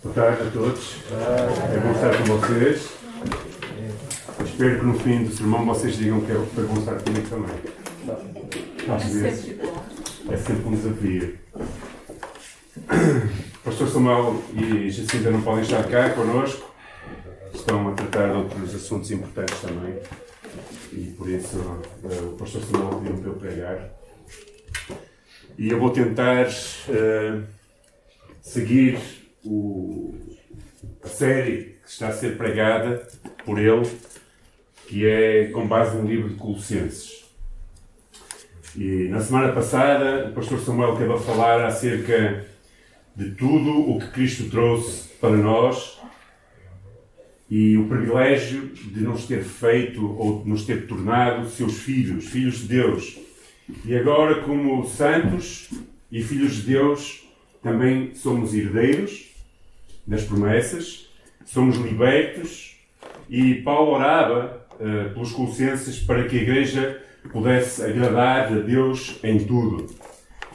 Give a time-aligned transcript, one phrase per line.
[0.00, 0.96] Boa tarde a todos.
[1.10, 2.88] É bom estar com vocês.
[4.44, 8.94] Espero que no fim do sermão vocês digam que é bom estar comigo também.
[8.94, 9.56] Às vezes
[10.30, 11.38] é sempre um desafio.
[13.64, 16.72] Pastor Samuel e Jacinta não podem estar cá connosco.
[17.52, 19.98] Estão a tratar de outros assuntos importantes também.
[20.92, 21.58] E por isso
[22.04, 23.90] eh, o Pastor Samuel pediu-me para eu pregar.
[25.58, 27.42] E eu vou tentar uh,
[28.40, 30.14] seguir o,
[31.02, 33.06] a série que está a ser pregada
[33.44, 33.88] por ele,
[34.86, 37.24] que é com base no livro de Colossenses.
[38.76, 42.46] E na semana passada, o pastor Samuel teve a falar acerca
[43.16, 45.98] de tudo o que Cristo trouxe para nós
[47.50, 52.58] e o privilégio de nos ter feito ou de nos ter tornado seus filhos, filhos
[52.58, 53.18] de Deus.
[53.84, 55.70] E agora, como santos
[56.12, 57.26] e filhos de Deus,
[57.62, 59.27] também somos herdeiros
[60.08, 61.06] das promessas,
[61.44, 62.80] somos libertos
[63.28, 69.38] e Paulo orava uh, pelos Colossenses para que a igreja pudesse agradar a Deus em
[69.44, 69.86] tudo.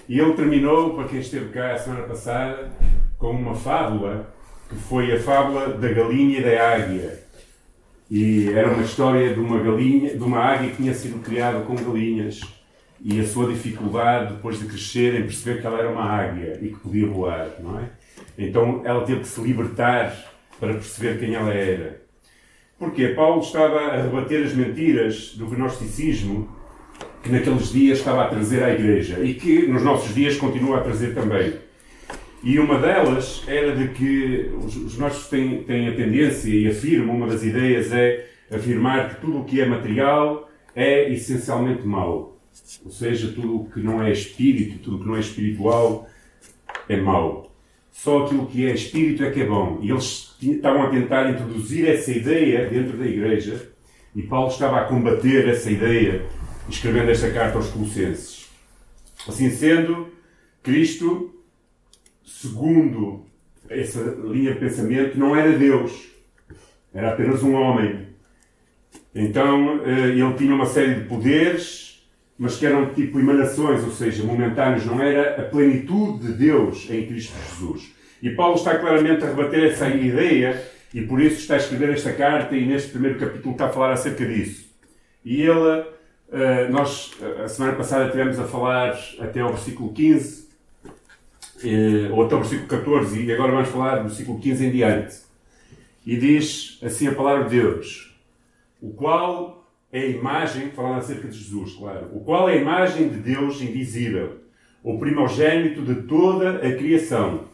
[0.09, 2.72] E ele terminou, para quem esteve cá a semana passada,
[3.17, 4.33] com uma fábula,
[4.67, 7.23] que foi a fábula da galinha e da águia.
[8.09, 11.75] E era uma história de uma galinha, de uma águia que tinha sido criada com
[11.75, 12.42] galinhas
[13.02, 16.70] e a sua dificuldade depois de crescer em perceber que ela era uma águia e
[16.70, 17.89] que podia voar, não é?
[18.38, 20.16] Então ela teve que se libertar
[20.59, 22.02] para perceber quem ela era.
[22.78, 26.50] Porque Paulo estava a rebater as mentiras do gnosticismo
[27.22, 30.81] que naqueles dias estava a trazer à igreja e que nos nossos dias continua a
[30.81, 31.54] trazer também.
[32.44, 37.28] E uma delas era de que os nossos têm, têm a tendência e afirmam, uma
[37.28, 42.38] das ideias é afirmar que tudo o que é material é essencialmente mau.
[42.84, 46.08] Ou seja, tudo o que não é espírito, tudo o que não é espiritual
[46.89, 47.52] é mau
[47.94, 49.80] só aquilo que é espírito é que é bom.
[49.81, 53.72] E eles estavam a tentar introduzir essa ideia dentro da igreja
[54.16, 56.25] e Paulo estava a combater essa ideia
[56.67, 58.49] escrevendo esta carta aos Colossenses.
[59.27, 60.08] Assim sendo,
[60.64, 61.33] Cristo,
[62.26, 63.26] segundo
[63.70, 66.10] essa linha de pensamento, não era Deus,
[66.93, 68.08] era apenas um homem.
[69.14, 71.92] Então eh, ele tinha uma série de poderes
[72.38, 77.05] mas que eram tipo emanações, ou seja, momentâneos, não era a plenitude de Deus em
[77.05, 77.92] Cristo Jesus.
[78.21, 80.61] E Paulo está claramente a rebater essa ideia
[80.93, 83.93] e por isso está a escrever esta carta e neste primeiro capítulo está a falar
[83.93, 84.66] acerca disso.
[85.26, 85.86] E ele,
[86.32, 87.11] eh, nós,
[87.43, 90.49] a semana passada tivemos a falar até ao versículo 15,
[91.64, 95.17] eh, ou até ao versículo 14, e agora vamos falar do versículo 15 em diante.
[96.05, 98.17] E diz assim a palavra de Deus,
[98.82, 99.62] o qual
[99.93, 103.61] é a imagem, falando acerca de Jesus, claro, o qual é a imagem de Deus
[103.61, 104.39] invisível,
[104.83, 107.45] o primogênito de toda a criação,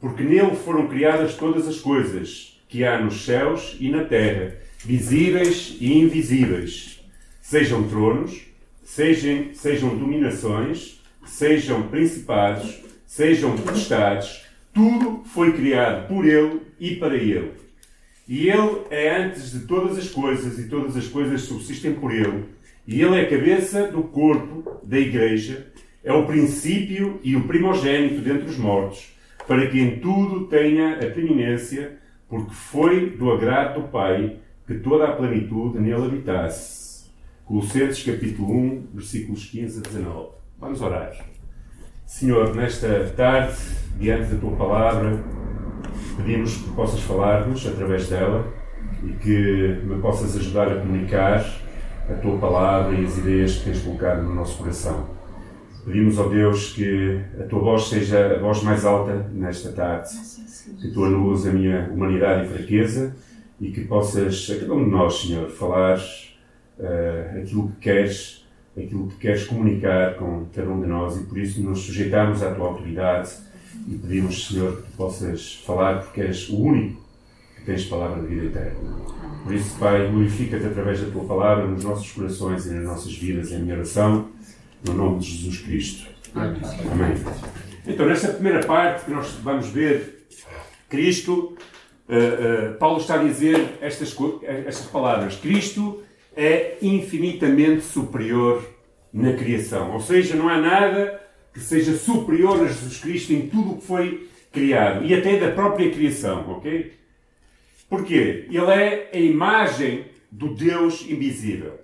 [0.00, 5.76] porque nele foram criadas todas as coisas que há nos céus e na terra, visíveis
[5.78, 7.04] e invisíveis,
[7.42, 8.46] sejam tronos,
[8.82, 17.61] sejam, sejam dominações, sejam principados, sejam potestades, tudo foi criado por ele e para ele.
[18.28, 22.44] E Ele é antes de todas as coisas, e todas as coisas subsistem por Ele.
[22.86, 25.66] E Ele é a cabeça do corpo da Igreja,
[26.04, 29.12] é o princípio e o primogênito dentre os mortos,
[29.46, 35.08] para que em tudo tenha a preeminência, porque foi do agrado do Pai que toda
[35.08, 37.10] a plenitude nele habitasse.
[37.44, 40.28] Colossenses capítulo 1, versículos 15 a 19.
[40.58, 41.12] Vamos orar.
[42.06, 43.56] Senhor, nesta tarde,
[43.98, 45.22] diante da tua palavra,
[46.16, 48.46] pedimos que possas falar-nos através dela
[49.04, 51.44] e que me possas ajudar a comunicar
[52.08, 55.06] a tua palavra e as ideias que tens colocado no nosso coração.
[55.84, 60.10] Pedimos ao Deus que a tua voz seja a voz mais alta nesta tarde,
[60.80, 63.14] que tu anules a minha humanidade e fraqueza
[63.60, 65.98] e que possas, a cada um de nós, Senhor, falar
[66.78, 71.38] uh, aquilo que queres, aquilo que queres comunicar com cada um de nós e por
[71.38, 73.30] isso nos sujeitamos à tua autoridade
[73.88, 77.02] e pedimos, Senhor, que possas falar porque és o único
[77.56, 78.96] que tens palavra de vida eterna.
[79.44, 83.50] Por isso, Pai, glorifica-te através da tua palavra nos nossos corações e nas nossas vidas,
[83.50, 84.28] em minha oração,
[84.84, 86.08] no nome de Jesus Cristo.
[86.34, 87.14] Amém.
[87.86, 90.26] Então, nesta primeira parte que nós vamos ver,
[90.88, 91.56] Cristo,
[92.08, 96.02] uh, uh, Paulo está a dizer estas, estas palavras: Cristo
[96.36, 98.64] é infinitamente superior
[99.12, 99.92] na criação.
[99.92, 101.21] Ou seja, não há nada
[101.52, 105.50] que seja superior a Jesus Cristo em tudo o que foi criado e até da
[105.50, 106.92] própria criação, ok?
[107.88, 108.46] Porquê?
[108.48, 111.78] Ele é a imagem do Deus invisível.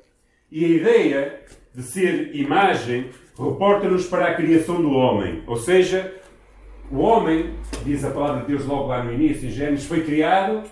[0.50, 1.40] E a ideia
[1.74, 6.14] de ser imagem reporta-nos para a criação do homem, ou seja,
[6.90, 7.54] o homem,
[7.84, 10.62] diz a palavra de Deus logo lá no início, em Gênesis, foi criado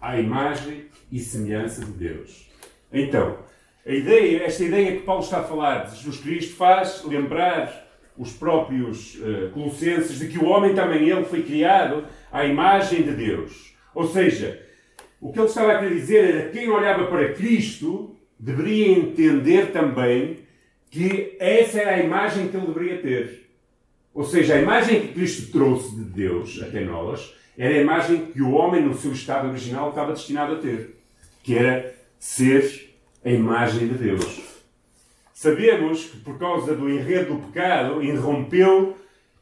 [0.00, 2.50] à imagem e semelhança de Deus.
[2.92, 3.38] Então,
[3.86, 7.87] a ideia, esta ideia que Paulo está a falar de Jesus Cristo faz lembrar
[8.18, 13.12] os próprios uh, colossenses de que o homem também ele foi criado à imagem de
[13.12, 13.74] Deus.
[13.94, 14.60] Ou seja,
[15.20, 19.72] o que ele estava a querer dizer era que quem olhava para Cristo deveria entender
[19.72, 20.38] também
[20.90, 23.48] que essa era a imagem que ele deveria ter.
[24.14, 28.40] Ou seja, a imagem que Cristo trouxe de Deus até nós era a imagem que
[28.40, 30.96] o homem, no seu estado original, estava destinado a ter,
[31.42, 32.94] que era ser
[33.24, 34.47] a imagem de Deus.
[35.38, 38.96] Sabemos que por causa do enredo do pecado, irrompeu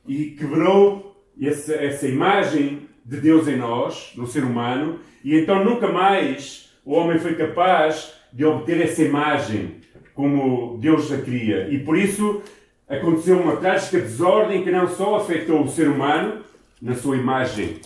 [0.06, 5.88] e quebrou essa, essa imagem de Deus em nós, no ser humano, e então nunca
[5.88, 9.76] mais o homem foi capaz de obter essa imagem
[10.12, 11.66] como Deus a queria.
[11.70, 12.42] E por isso
[12.86, 16.44] aconteceu uma trágica desordem que não só afetou o ser humano,
[16.82, 17.80] na sua imagem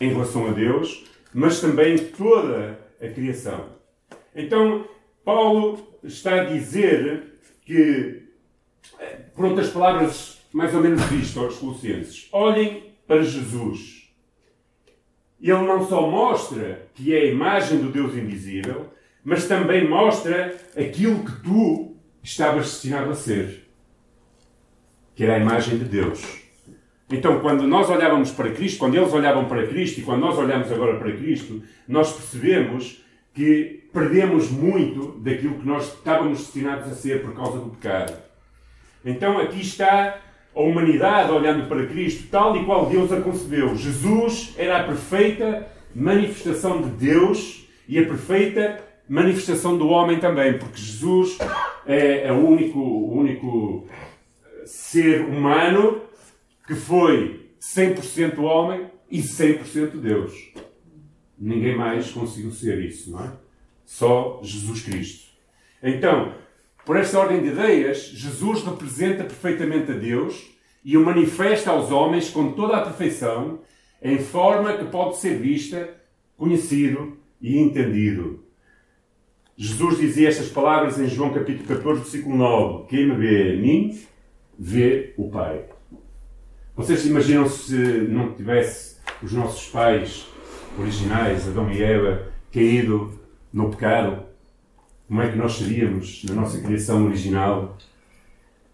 [0.00, 1.04] em relação a Deus,
[1.34, 3.70] mas também toda a criação.
[4.36, 4.84] Então,
[5.24, 8.22] Paulo está a dizer que,
[9.34, 14.04] por outras palavras, mais ou menos isto aos Colossenses: olhem para Jesus.
[15.40, 18.90] Ele não só mostra que é a imagem do Deus invisível,
[19.22, 23.68] mas também mostra aquilo que tu estavas destinado a ser,
[25.14, 26.44] que era a imagem de Deus.
[27.10, 30.72] Então, quando nós olhávamos para Cristo, quando eles olhavam para Cristo e quando nós olhamos
[30.72, 33.04] agora para Cristo, nós percebemos
[33.34, 38.12] que perdemos muito daquilo que nós estávamos destinados a ser por causa do pecado.
[39.04, 40.18] Então, aqui está
[40.54, 43.76] a humanidade olhando para Cristo tal e qual Deus a concebeu.
[43.76, 50.80] Jesus era a perfeita manifestação de Deus e a perfeita manifestação do homem também, porque
[50.80, 51.38] Jesus
[51.86, 53.86] é, é o único, o único
[54.64, 56.00] ser humano
[56.66, 60.52] que foi 100% homem e 100% Deus.
[61.38, 63.43] Ninguém mais conseguiu ser isso, não é?
[63.84, 65.28] Só Jesus Cristo.
[65.82, 66.34] Então,
[66.84, 70.50] por esta ordem de ideias, Jesus representa perfeitamente a Deus
[70.84, 73.60] e o manifesta aos homens com toda a perfeição,
[74.02, 75.94] em forma que pode ser vista,
[76.36, 78.44] conhecido e entendido.
[79.56, 83.98] Jesus dizia estas palavras em João capítulo 14, versículo 9: Quem me vê a mim,
[84.58, 85.64] vê o Pai.
[86.76, 90.26] Vocês imaginam se não tivesse os nossos pais
[90.78, 93.23] originais, Adão e Eva, caído
[93.54, 94.24] no pecado?
[95.06, 97.78] Como é que nós seríamos na nossa criação original?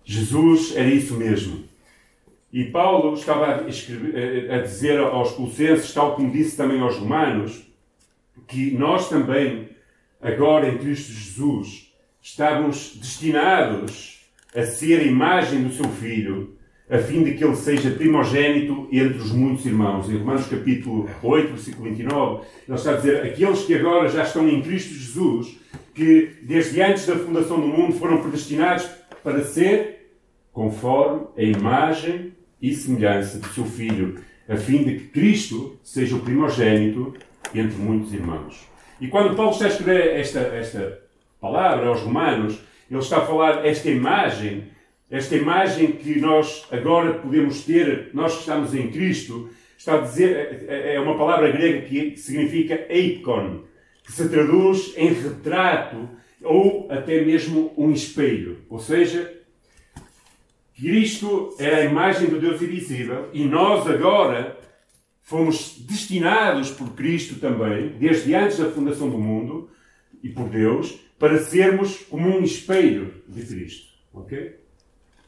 [0.03, 1.65] Jesus era isso mesmo.
[2.51, 7.63] E Paulo estava a, escrever, a dizer aos Colossenses, tal como disse também aos Romanos,
[8.49, 9.69] que nós também,
[10.21, 11.93] agora em Cristo Jesus,
[12.23, 16.57] estamos destinados a ser a imagem do seu Filho
[16.91, 20.11] a fim de que ele seja primogênito entre os muitos irmãos.
[20.11, 24.49] Em Romanos capítulo 8, versículo 29, ele está a dizer, aqueles que agora já estão
[24.49, 25.57] em Cristo Jesus,
[25.95, 28.89] que desde antes da fundação do mundo foram predestinados
[29.23, 30.17] para ser
[30.53, 34.17] conforme a imagem e semelhança do seu Filho,
[34.49, 37.15] a fim de que Cristo seja o primogênito
[37.55, 38.69] entre muitos irmãos.
[39.01, 41.01] E quando Paulo está a escrever esta, esta
[41.41, 42.61] palavra aos Romanos,
[42.91, 44.65] ele está a falar esta imagem
[45.11, 50.67] esta imagem que nós agora podemos ter, nós que estamos em Cristo, está a dizer,
[50.69, 53.65] é uma palavra grega que significa eikon,
[54.05, 56.09] que se traduz em retrato
[56.43, 58.59] ou até mesmo um espelho.
[58.69, 59.35] Ou seja,
[60.77, 64.59] Cristo era a imagem do Deus invisível e nós agora
[65.23, 69.71] fomos destinados por Cristo também, desde antes da fundação do mundo
[70.23, 73.91] e por Deus, para sermos como um espelho de Cristo.
[74.13, 74.60] Ok?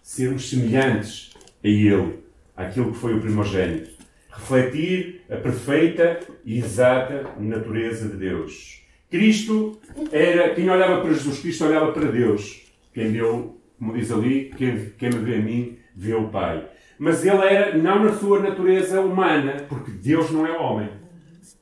[0.03, 1.31] Sermos semelhantes
[1.65, 2.19] a Ele,
[2.57, 3.93] àquilo que foi o primogênito.
[4.31, 8.83] Refletir a perfeita e exata natureza de Deus.
[9.11, 9.79] Cristo
[10.11, 12.63] era, quem olhava para Jesus Cristo olhava para Deus.
[12.95, 16.67] Quem deu, como diz ali, quem, quem me vê a mim, vê o Pai.
[16.99, 20.89] Mas ele era não na sua natureza humana, porque Deus não é homem.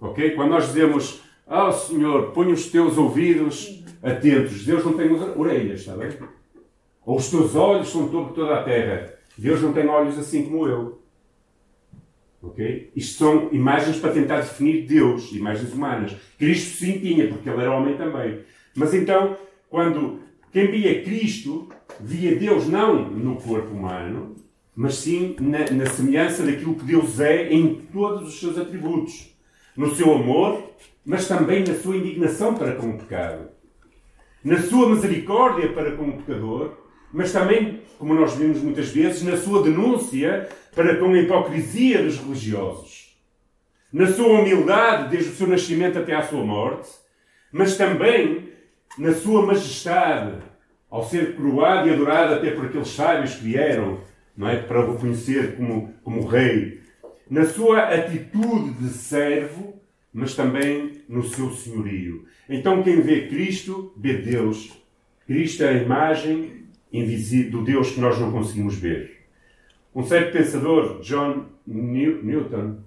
[0.00, 0.30] Ok?
[0.30, 5.96] Quando nós dizemos, oh Senhor, põe os teus ouvidos atentos, Deus não tem orelhas, está
[5.96, 6.10] bem?
[7.16, 9.12] Os teus olhos são sobre toda a terra.
[9.36, 11.02] Deus não tem olhos assim como eu.
[12.40, 12.92] Ok?
[12.94, 16.14] Isto são imagens para tentar definir Deus, imagens humanas.
[16.38, 18.44] Cristo sim tinha, porque ele era homem também.
[18.76, 19.36] Mas então,
[19.68, 20.20] quando
[20.52, 24.36] quem via Cristo, via Deus não no corpo humano,
[24.76, 29.34] mas sim na, na semelhança daquilo que Deus é em todos os seus atributos.
[29.76, 30.62] No seu amor,
[31.04, 33.48] mas também na sua indignação para com o pecado.
[34.44, 36.79] Na sua misericórdia para com o pecador,
[37.12, 42.18] mas também, como nós vimos muitas vezes, na sua denúncia para com a hipocrisia dos
[42.18, 43.16] religiosos.
[43.92, 46.88] Na sua humildade, desde o seu nascimento até à sua morte,
[47.50, 48.50] mas também
[48.96, 50.38] na sua majestade,
[50.88, 54.00] ao ser coroado e adorado até por aqueles sábios que vieram
[54.36, 56.80] não é, para o reconhecer como, como rei.
[57.28, 59.80] Na sua atitude de servo,
[60.12, 62.24] mas também no seu senhorio.
[62.48, 64.72] Então, quem vê Cristo, vê Deus.
[65.26, 66.59] Cristo é a imagem
[66.92, 69.20] invisível do Deus que nós não conseguimos ver.
[69.94, 72.78] Um certo pensador, John Newton,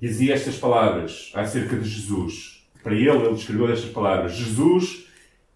[0.00, 2.68] dizia estas palavras acerca de Jesus.
[2.82, 5.08] Para ele, ele escreveu estas palavras: Jesus,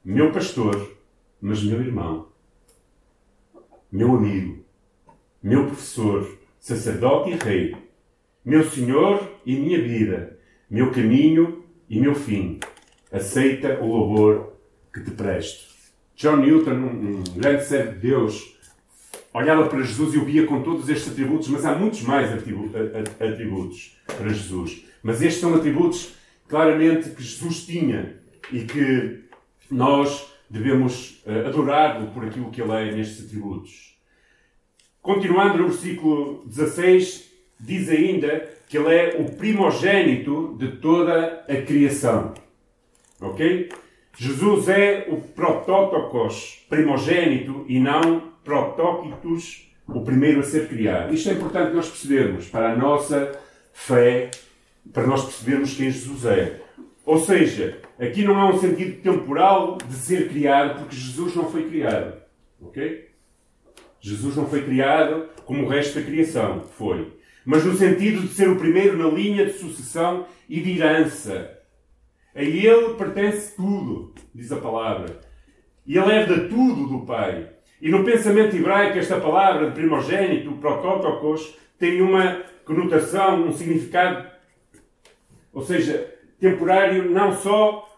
[0.04, 0.96] meu pastor,
[1.40, 2.28] mas meu irmão,
[3.92, 4.64] meu amigo,
[5.42, 7.76] meu professor, sacerdote e rei,
[8.44, 10.38] meu Senhor e minha vida,
[10.70, 12.58] meu caminho e meu fim.
[13.12, 14.52] Aceita o louvor
[14.92, 15.67] que te presto.
[16.18, 18.58] John Newton, um, grande servo de Deus,
[19.32, 23.96] olhava para Jesus e o via com todos estes atributos, mas há muitos mais atributos
[24.04, 24.84] para Jesus.
[25.00, 26.14] Mas estes são atributos
[26.48, 28.16] claramente que Jesus tinha
[28.52, 29.26] e que
[29.70, 33.96] nós devemos uh, adorá-lo por aquilo que ele é nestes atributos.
[35.00, 42.34] Continuando no versículo 16, diz ainda que ele é o primogênito de toda a criação.
[43.20, 43.70] Ok?
[44.20, 51.14] Jesus é o protótocos primogênito e não protóquitos, o primeiro a ser criado.
[51.14, 53.38] Isto é importante nós percebermos para a nossa
[53.72, 54.32] fé,
[54.92, 56.60] para nós percebermos quem Jesus é.
[57.06, 61.68] Ou seja, aqui não há um sentido temporal de ser criado, porque Jesus não foi
[61.68, 62.20] criado.
[62.60, 63.08] Ok?
[64.00, 67.12] Jesus não foi criado como o resto da criação foi.
[67.44, 71.57] Mas no sentido de ser o primeiro na linha de sucessão e de herança.
[72.34, 75.20] A ele pertence tudo, diz a palavra.
[75.86, 77.50] E ele herda tudo do Pai.
[77.80, 84.28] E no pensamento hebraico, esta palavra de primogênito, protótocos, tem uma conotação, um significado,
[85.52, 87.88] ou seja, temporário, não só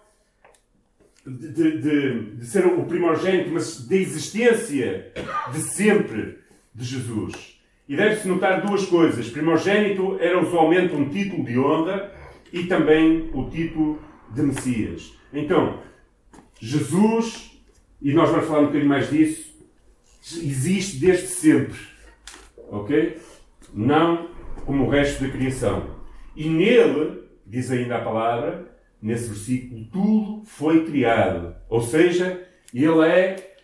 [1.27, 5.13] de, de, de, ser o primogênito, mas da existência
[5.53, 6.39] de sempre
[6.75, 7.59] de Jesus.
[7.89, 9.29] E deve-se notar duas coisas.
[9.29, 12.13] Primogênito era usualmente um título de honra
[12.53, 13.99] e também o título
[14.31, 15.13] de Messias.
[15.33, 15.81] Então,
[16.61, 17.51] Jesus,
[18.01, 19.51] e nós vamos falar um bocadinho mais disso,
[20.23, 21.79] existe desde sempre.
[22.71, 23.19] Ok?
[23.73, 24.29] Não
[24.65, 25.97] como o resto da criação.
[26.37, 28.71] E nele, diz ainda a palavra,
[29.01, 31.55] nesse versículo, tudo foi criado.
[31.69, 33.57] Ou seja, ele é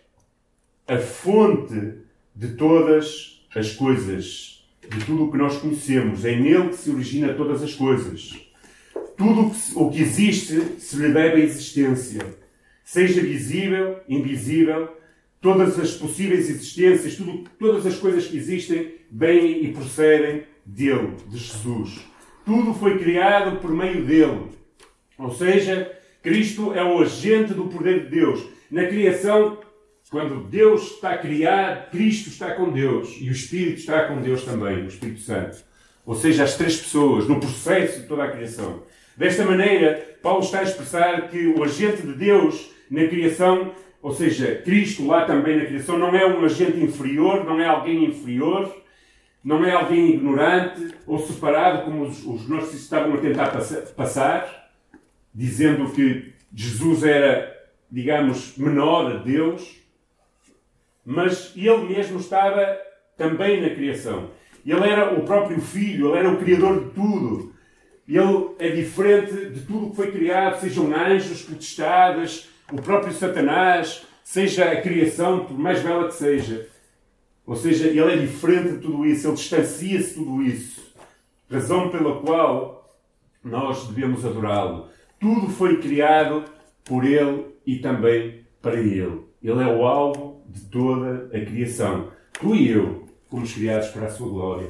[0.87, 1.93] a fonte
[2.35, 6.25] de todas as coisas, de tudo o que nós conhecemos.
[6.25, 8.46] É nele que se origina todas as coisas.
[9.17, 12.21] Tudo o que existe se lhe deve à existência,
[12.83, 14.95] seja visível, invisível,
[15.41, 21.37] todas as possíveis existências, tudo, todas as coisas que existem, vêm e procedem dele, de
[21.37, 21.99] Jesus.
[22.45, 24.49] Tudo foi criado por meio dele.
[25.17, 28.45] Ou seja, Cristo é o agente do poder de Deus.
[28.69, 29.57] Na criação,
[30.11, 34.43] quando Deus está a criar, Cristo está com Deus e o Espírito está com Deus
[34.43, 35.65] também, o Espírito Santo.
[36.05, 38.83] Ou seja, as três pessoas, no processo de toda a criação.
[39.17, 44.61] Desta maneira, Paulo está a expressar que o agente de Deus na criação, ou seja,
[44.63, 48.71] Cristo lá também na criação, não é um agente inferior, não é alguém inferior,
[49.43, 53.51] não é alguém ignorante ou separado, como os, os nossos estavam a tentar
[53.95, 54.69] passar
[55.33, 57.55] dizendo que Jesus era,
[57.91, 59.81] digamos, menor a Deus,
[61.03, 62.77] mas ele mesmo estava
[63.17, 64.29] também na criação.
[64.65, 67.56] Ele era o próprio Filho, ele era o Criador de tudo.
[68.07, 74.05] Ele é diferente de tudo o que foi criado, sejam anjos, potestades, o próprio Satanás,
[74.23, 76.69] seja a criação, por mais bela que seja.
[77.45, 80.93] Ou seja, ele é diferente de tudo isso, ele distancia-se de tudo isso.
[81.49, 82.77] Razão pela qual
[83.43, 84.89] nós devemos adorá-lo.
[85.19, 86.43] Tudo foi criado
[86.83, 89.21] por Ele e também para Ele.
[89.41, 92.09] Ele é o alvo de toda a criação.
[92.33, 94.69] Tu e eu fomos criados para a Sua glória.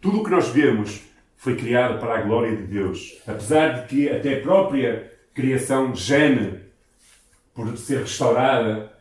[0.00, 1.07] Tudo o que nós vemos
[1.38, 3.16] foi criado para a glória de Deus.
[3.26, 6.60] Apesar de que até a própria criação geme
[7.54, 8.92] por ser restaurada,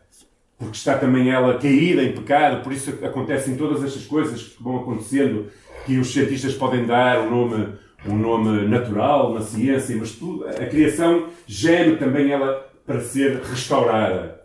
[0.57, 4.77] porque está também ela caída em pecado, por isso acontecem todas estas coisas que vão
[4.77, 5.51] acontecendo,
[5.85, 10.65] que os cientistas podem dar o nome um nome natural na ciência, mas tudo, a
[10.67, 14.39] criação geme também ela para ser restaurada.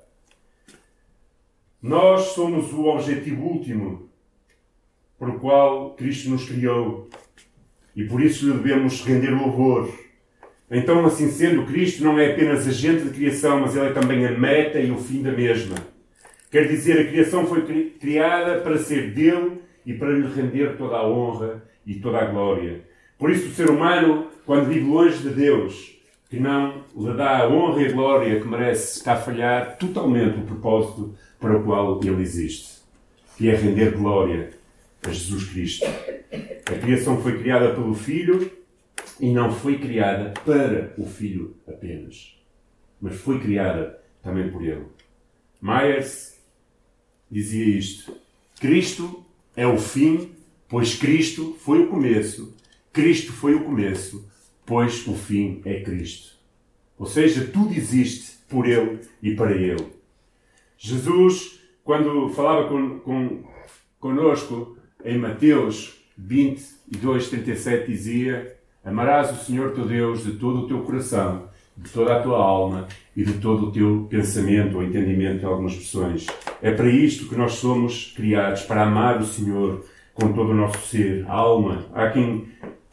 [1.80, 4.08] Nós somos o objetivo último
[5.18, 7.08] por o qual Cristo nos criou
[7.94, 9.92] e por isso lhe devemos render louvor.
[10.70, 14.30] Então, assim sendo, Cristo não é apenas agente de criação, mas ele é também a
[14.30, 15.76] meta e o fim da mesma.
[16.50, 17.62] Quer dizer, a criação foi
[18.00, 22.80] criada para ser dele e para lhe render toda a honra e toda a glória.
[23.18, 25.98] Por isso, o ser humano, quando vive longe de Deus,
[26.30, 30.38] que não lhe dá a honra e a glória que merece, está a falhar totalmente
[30.38, 32.80] o propósito para o qual ele existe,
[33.36, 34.61] que é render glória
[35.06, 35.86] a Jesus Cristo.
[36.66, 38.50] A criação foi criada pelo Filho
[39.20, 42.36] e não foi criada para o Filho apenas,
[43.00, 44.86] mas foi criada também por ele.
[45.60, 46.38] Myers
[47.30, 48.16] dizia isto:
[48.60, 49.24] Cristo
[49.56, 50.32] é o fim,
[50.68, 52.56] pois Cristo foi o começo.
[52.92, 54.28] Cristo foi o começo,
[54.66, 56.36] pois o fim é Cristo.
[56.98, 59.86] Ou seja, tudo existe por Ele e para Ele.
[60.76, 63.44] Jesus, quando falava con, con,
[63.98, 70.82] conosco em Mateus 22, 37, dizia: Amarás o Senhor teu Deus de todo o teu
[70.82, 75.46] coração, de toda a tua alma e de todo o teu pensamento ou entendimento, em
[75.46, 76.26] algumas expressões.
[76.60, 80.78] É para isto que nós somos criados, para amar o Senhor com todo o nosso
[80.86, 81.86] ser, alma.
[81.94, 82.48] Há quem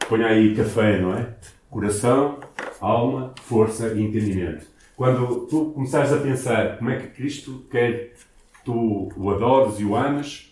[0.07, 1.35] ponha aí café, não é?
[1.69, 2.39] Coração,
[2.79, 4.65] alma, força e entendimento.
[4.95, 9.85] Quando tu começares a pensar como é que Cristo quer que tu o adores e
[9.85, 10.48] o ames,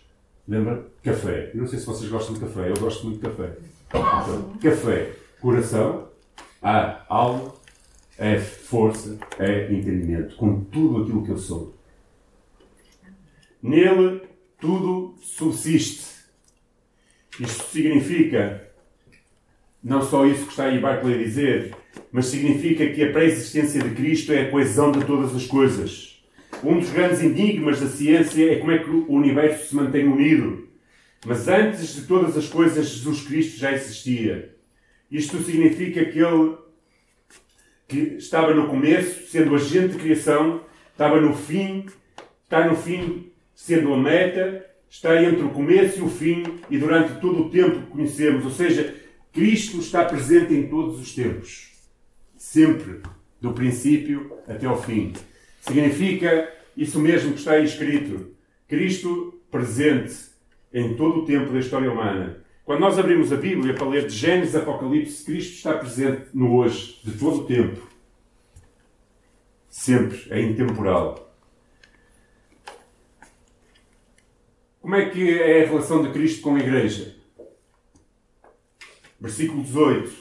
[0.47, 0.85] lembra?
[1.03, 1.51] Café.
[1.53, 3.57] Eu não sei se vocês gostam de café, eu gosto muito de café.
[3.87, 6.07] Então, café, coração,
[6.61, 7.53] A, alma,
[8.17, 10.35] F, força, E, entendimento.
[10.35, 11.75] Com tudo aquilo que eu sou.
[13.61, 14.21] Nele
[14.59, 16.17] tudo subsiste.
[17.39, 18.67] Isto significa
[19.83, 21.75] não só isso que está aí Barclay a dizer,
[22.11, 26.16] mas significa que a pré-existência de Cristo é a coesão de todas as coisas.
[26.63, 30.67] Um dos grandes enigmas da ciência é como é que o universo se mantém unido.
[31.25, 34.55] Mas antes de todas as coisas, Jesus Cristo já existia.
[35.11, 36.57] Isto significa que ele
[37.87, 40.61] que estava no começo, sendo agente de criação,
[40.91, 41.85] estava no fim,
[42.43, 47.19] está no fim, sendo a meta, está entre o começo e o fim e durante
[47.21, 48.43] todo o tempo que conhecemos.
[48.43, 48.93] Ou seja,
[49.31, 51.71] Cristo está presente em todos os tempos.
[52.35, 53.01] Sempre.
[53.39, 55.13] Do princípio até ao fim.
[55.61, 58.35] Significa isso mesmo que está escrito.
[58.67, 60.13] Cristo presente
[60.71, 62.45] em todo o tempo da história humana.
[62.63, 66.55] Quando nós abrimos a Bíblia para ler de Gênesis a Apocalipse, Cristo está presente no
[66.55, 67.81] hoje, de todo o tempo.
[69.69, 70.27] Sempre.
[70.29, 71.33] É intemporal.
[74.81, 77.15] Como é que é a relação de Cristo com a Igreja?
[79.19, 80.11] Versículo 18.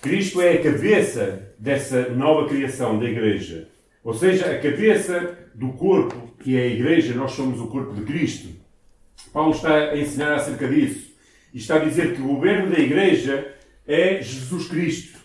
[0.00, 3.68] Cristo é a cabeça dessa nova criação da Igreja.
[4.06, 8.02] Ou seja, a cabeça do corpo que é a Igreja, nós somos o corpo de
[8.02, 8.50] Cristo.
[9.32, 11.12] Paulo está a ensinar acerca disso.
[11.52, 13.52] E está a dizer que o governo da Igreja
[13.84, 15.18] é Jesus Cristo.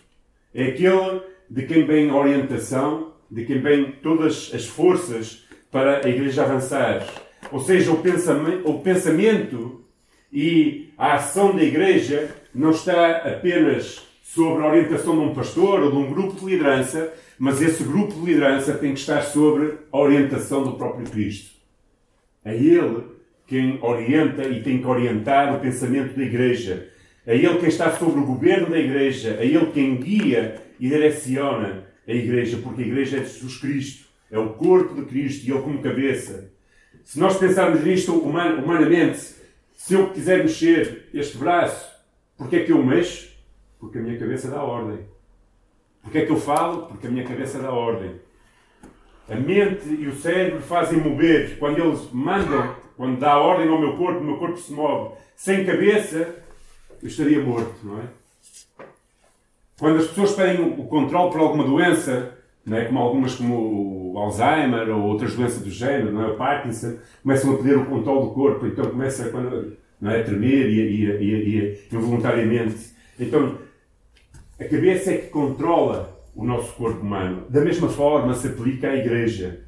[0.52, 6.08] É aquele de quem vem a orientação, de quem vem todas as forças para a
[6.08, 7.06] Igreja avançar.
[7.52, 9.84] Ou seja, o pensamento, o pensamento
[10.32, 15.90] e a ação da Igreja não está apenas sobre a orientação de um pastor ou
[15.92, 19.98] de um grupo de liderança, mas esse grupo de liderança tem que estar sobre a
[19.98, 21.52] orientação do próprio Cristo.
[22.44, 23.04] É Ele
[23.46, 26.88] quem orienta e tem que orientar o pensamento da Igreja.
[27.26, 29.36] É Ele quem está sobre o governo da Igreja.
[29.40, 34.06] É Ele quem guia e direciona a Igreja, porque a Igreja é Jesus Cristo.
[34.30, 36.50] É o corpo de Cristo e Ele como cabeça.
[37.04, 39.18] Se nós pensarmos nisto humanamente,
[39.74, 41.92] se eu quiser mexer este braço,
[42.42, 43.30] Porquê é que eu mexo?
[43.78, 44.98] Porque a minha cabeça dá ordem.
[46.02, 46.86] Porquê é que eu falo?
[46.86, 48.20] Porque a minha cabeça dá ordem.
[49.28, 51.58] A mente e o cérebro fazem mover.
[51.58, 55.14] Quando eles mandam, quando dá ordem ao meu corpo, o meu corpo se move.
[55.36, 56.34] Sem cabeça,
[57.00, 58.02] eu estaria morto, não é?
[59.78, 62.84] Quando as pessoas pedem o controle por alguma doença, não é?
[62.84, 66.26] como algumas como o Alzheimer ou outras doenças do género, não é?
[66.28, 68.66] o Parkinson, começam a pedir o controle do corpo.
[68.66, 70.22] Então começa, quando não é?
[70.22, 72.92] tremer e, e, e, e involuntariamente.
[73.18, 73.58] Então,
[74.62, 77.46] a cabeça é que controla o nosso corpo humano.
[77.48, 79.60] Da mesma forma se aplica à Igreja.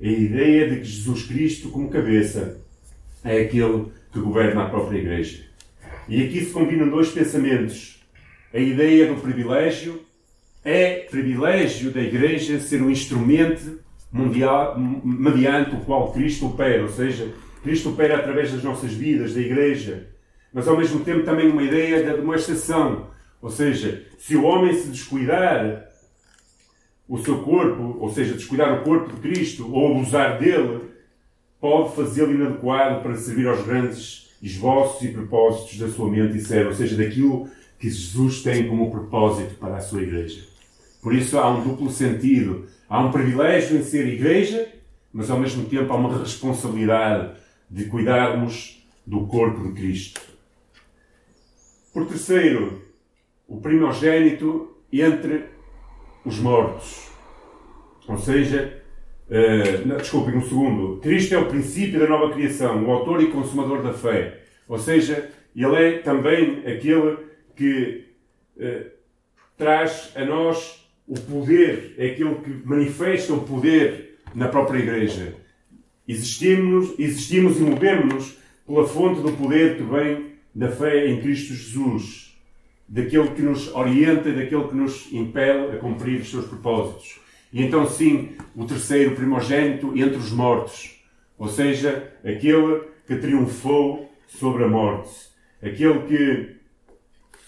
[0.00, 2.60] A ideia de que Jesus Cristo, como cabeça,
[3.24, 5.44] é aquele que governa a própria Igreja.
[6.08, 8.00] E aqui se combinam dois pensamentos.
[8.54, 10.00] A ideia do privilégio
[10.64, 13.80] é privilégio da Igreja ser um instrumento
[14.12, 17.32] mundial mediante o qual Cristo opera, ou seja,
[17.64, 20.06] Cristo opera através das nossas vidas, da Igreja,
[20.52, 23.15] mas ao mesmo tempo também uma ideia da demonstração.
[23.40, 25.86] Ou seja, se o homem se descuidar
[27.08, 30.82] o seu corpo, ou seja, descuidar o corpo de Cristo ou abusar dele,
[31.60, 36.70] pode fazê-lo inadequado para servir aos grandes esboços e propósitos da sua mente e cérebro,
[36.70, 40.44] ou seja, daquilo que Jesus tem como propósito para a sua igreja.
[41.02, 42.66] Por isso há um duplo sentido.
[42.88, 44.76] Há um privilégio em ser igreja
[45.16, 47.38] mas ao mesmo tempo há uma responsabilidade
[47.70, 50.20] de cuidarmos do corpo de Cristo.
[51.90, 52.82] Por terceiro,
[53.46, 55.44] o primogênito entre
[56.24, 57.10] os mortos.
[58.08, 58.82] Ou seja,
[59.28, 61.00] uh, desculpem, um segundo.
[61.00, 64.42] Cristo é o princípio da nova criação, o autor e consumador da fé.
[64.68, 67.18] Ou seja, ele é também aquele
[67.54, 68.06] que
[68.56, 68.90] uh,
[69.56, 75.34] traz a nós o poder, é aquele que manifesta o poder na própria Igreja.
[76.06, 82.25] Existimos, existimos e movemos-nos pela fonte do poder que vem da fé em Cristo Jesus,
[82.88, 87.20] daquele que nos orienta, daquele que nos impele a cumprir os seus propósitos.
[87.52, 91.00] E então, sim, o terceiro primogênito entre os mortos,
[91.38, 95.10] ou seja, aquele que triunfou sobre a morte,
[95.62, 96.56] aquele que,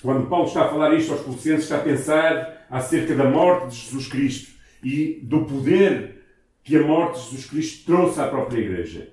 [0.02, 3.76] quando Paulo está a falar isto aos Colossenses, está a pensar acerca da morte de
[3.76, 6.22] Jesus Cristo e do poder
[6.62, 9.08] que a morte de Jesus Cristo trouxe à própria Igreja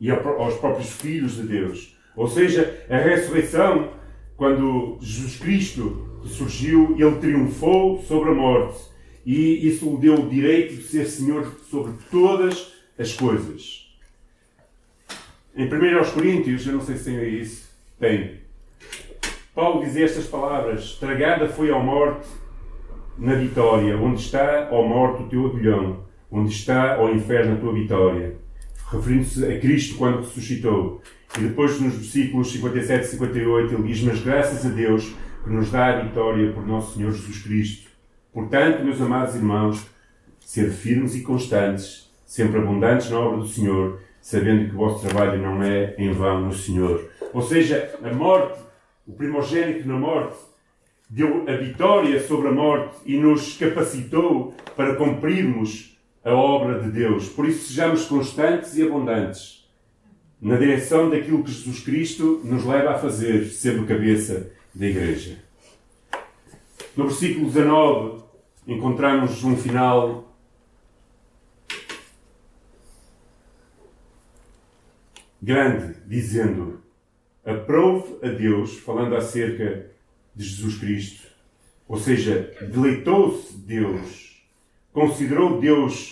[0.00, 1.96] e aos próprios filhos de Deus.
[2.16, 3.92] Ou seja, a ressurreição,
[4.40, 8.80] quando Jesus Cristo surgiu, ele triunfou sobre a morte
[9.26, 13.86] e isso lhe deu o direito de ser Senhor sobre todas as coisas.
[15.54, 18.40] Em 1 Coríntios, eu não sei se tem isso, tem.
[19.54, 22.26] Paulo diz estas palavras: Tragada foi a morte
[23.18, 27.74] na vitória, onde está, ó morte, o teu agulhão, onde está, ó inferno, a tua
[27.74, 28.36] vitória.
[28.90, 31.00] Referindo-se a Cristo quando ressuscitou.
[31.38, 35.70] E depois, nos versículos 57 e 58, ele diz: Mas graças a Deus que nos
[35.70, 37.90] dá a vitória por nosso Senhor Jesus Cristo.
[38.32, 39.86] Portanto, meus amados irmãos,
[40.40, 45.40] ser firmes e constantes, sempre abundantes na obra do Senhor, sabendo que o vosso trabalho
[45.40, 47.08] não é em vão no Senhor.
[47.32, 48.58] Ou seja, a morte,
[49.06, 50.36] o primogênito na morte,
[51.08, 57.28] deu a vitória sobre a morte e nos capacitou para cumprirmos a obra de Deus.
[57.28, 59.60] Por isso, sejamos constantes e abundantes
[60.40, 65.38] na direção daquilo que Jesus Cristo nos leva a fazer, sendo cabeça da Igreja.
[66.96, 68.22] No versículo 19,
[68.66, 70.34] encontramos um final
[75.42, 76.80] grande, dizendo:
[77.44, 79.90] Aprove a Deus, falando acerca
[80.34, 81.28] de Jesus Cristo,
[81.88, 84.29] ou seja, deleitou-se Deus,
[84.92, 86.10] considerou Deus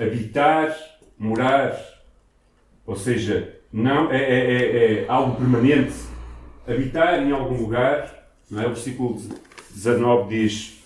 [0.00, 0.76] habitar,
[1.18, 1.78] morar,
[2.86, 5.94] ou seja, não é, é, é, é algo permanente,
[6.66, 8.66] habitar em algum lugar não é?
[8.66, 9.18] O versículo
[9.70, 10.84] 19 diz: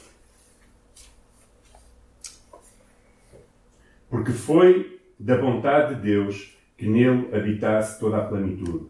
[4.09, 8.87] Porque foi da vontade de Deus que nele habitasse toda a plenitude.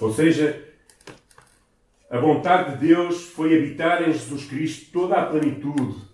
[0.00, 0.60] Ou seja,
[2.10, 6.09] a vontade de Deus foi habitar em Jesus Cristo toda a plenitude.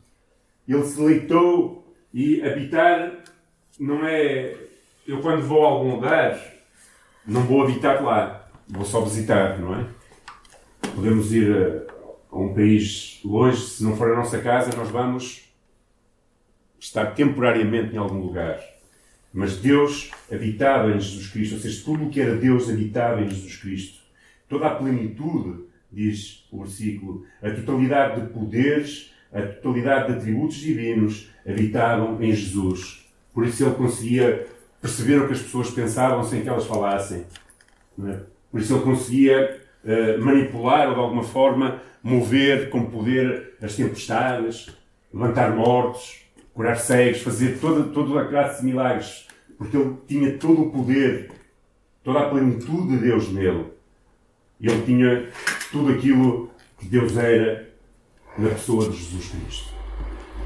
[0.69, 3.25] Ele se leitou e habitar
[3.79, 4.57] não é.
[5.07, 6.41] Eu, quando vou a algum lugar,
[7.27, 9.87] não vou habitar lá, vou só visitar, não é?
[10.95, 11.85] Podemos ir
[12.31, 15.45] a um país longe, se não for a nossa casa, nós vamos
[16.81, 18.61] estar temporariamente em algum lugar.
[19.33, 23.29] Mas Deus habitava em Jesus Cristo, ou seja, tudo o que era Deus habitava em
[23.29, 24.01] Jesus Cristo.
[24.49, 31.31] Toda a plenitude, diz o versículo, a totalidade de poderes, a totalidade de atributos divinos
[31.47, 33.07] habitavam em Jesus.
[33.35, 34.47] Por isso ele conseguia
[34.81, 37.27] perceber o que as pessoas pensavam sem que elas falassem.
[38.03, 38.21] É?
[38.51, 44.75] Por isso ele conseguia uh, manipular ou de alguma forma mover com poder as tempestades,
[45.13, 46.23] levantar mortos,
[46.55, 49.27] curar cegos, fazer toda, toda a classe de milagres,
[49.59, 51.31] porque ele tinha todo o poder,
[52.03, 53.67] toda a plenitude de Deus nele.
[54.61, 55.29] Ele tinha
[55.71, 57.69] tudo aquilo que Deus era
[58.39, 59.75] na pessoa de Jesus Cristo.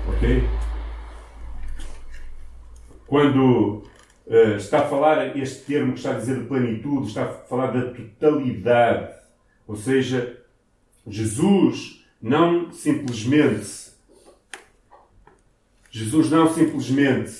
[0.08, 0.44] Ok?
[3.06, 3.82] Quando
[4.26, 7.72] uh, está a falar este termo que está a dizer de plenitude, está a falar
[7.72, 9.12] da totalidade,
[9.66, 10.40] ou seja,
[11.06, 13.90] Jesus não simplesmente
[15.90, 17.32] Jesus não simplesmente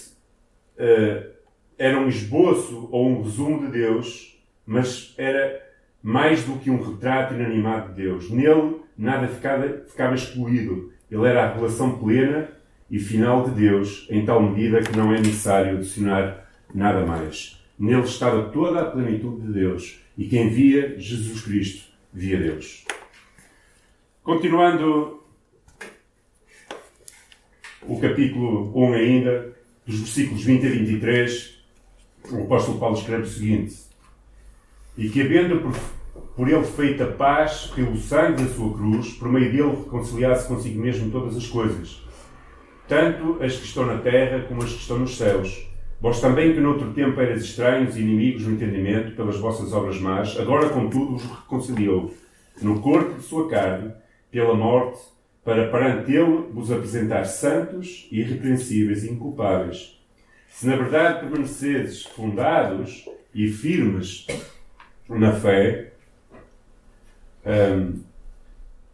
[0.77, 1.31] uh,
[1.79, 4.37] era um esboço ou um resumo de Deus,
[4.67, 5.65] mas era
[6.03, 8.29] mais do que um retrato inanimado de Deus.
[8.29, 10.93] Nele nada ficava, ficava excluído.
[11.11, 12.51] Ele era a relação plena
[12.91, 17.59] e final de Deus, em tal medida que não é necessário adicionar nada mais.
[17.79, 22.85] Nele estava toda a plenitude de Deus e quem via Jesus Cristo via Deus.
[24.23, 25.23] Continuando
[27.83, 31.65] o capítulo 1 ainda, dos versículos 20 a 23,
[32.31, 33.77] o apóstolo Paulo escreve o seguinte:
[34.99, 35.73] E que, havendo
[36.37, 41.11] por, ele feita paz pelo sangue da sua cruz, por meio dele reconciliasse consigo mesmo
[41.11, 42.03] todas as coisas,
[42.89, 46.61] tanto as que estão na terra como as que estão nos céus, Vós também que
[46.61, 51.25] noutro tempo eras estranhos e inimigos no entendimento pelas vossas obras más, agora contudo vos
[51.25, 52.15] reconciliou
[52.63, 53.93] no corpo de sua carne,
[54.31, 54.99] pela morte,
[55.45, 60.01] para perante ele vos apresentar santos, irrepreensíveis e inculpáveis.
[60.49, 64.27] Se na verdade permanecedes fundados e firmes
[65.07, 65.90] na fé,
[67.51, 68.01] um,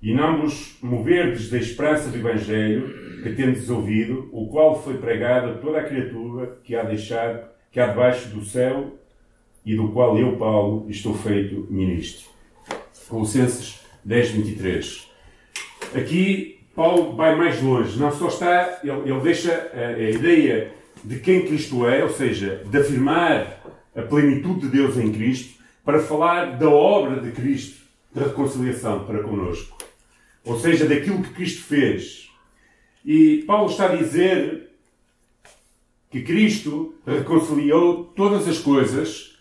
[0.01, 5.51] e não vos moverdes da esperança do Evangelho que tendes ouvido, o qual foi pregado
[5.51, 8.97] a toda a criatura que há deixado, que há debaixo do céu,
[9.64, 12.29] e do qual eu, Paulo, estou feito ministro.
[13.09, 15.11] Colossenses 10, 23.
[15.95, 21.19] Aqui Paulo vai mais longe, não só está, ele, ele deixa a, a ideia de
[21.19, 23.61] quem Cristo é, ou seja, de afirmar
[23.95, 27.86] a plenitude de Deus em Cristo, para falar da obra de Cristo,
[28.16, 29.76] de reconciliação para conosco.
[30.42, 32.31] Ou seja, daquilo que Cristo fez.
[33.05, 34.70] E Paulo está a dizer
[36.11, 39.37] que Cristo reconciliou todas as coisas.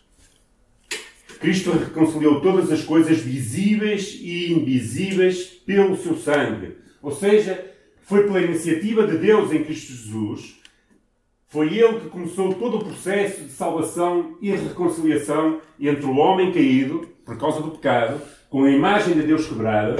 [1.39, 6.75] Cristo reconciliou todas as coisas visíveis e invisíveis pelo seu sangue.
[7.01, 10.55] Ou seja, foi pela iniciativa de Deus em Cristo Jesus.
[11.47, 17.07] Foi Ele que começou todo o processo de salvação e reconciliação entre o homem caído,
[17.23, 19.95] por causa do pecado, com a imagem de Deus quebrada,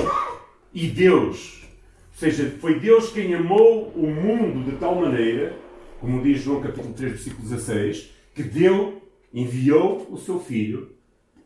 [0.76, 1.64] e Deus.
[2.12, 5.58] Ou seja, foi Deus quem amou o mundo de tal maneira,
[6.02, 9.02] como diz João capítulo 3, versículo 16, que deu,
[9.34, 10.90] enviou o seu Filho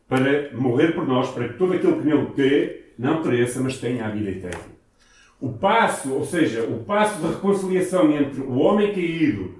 [0.08, 4.04] para morrer por nós, para que todo aquele que nele crê não pereça, mas tenha
[4.04, 4.80] a vida eterna.
[5.40, 9.54] O passo, ou seja, o passo de reconciliação entre o homem caído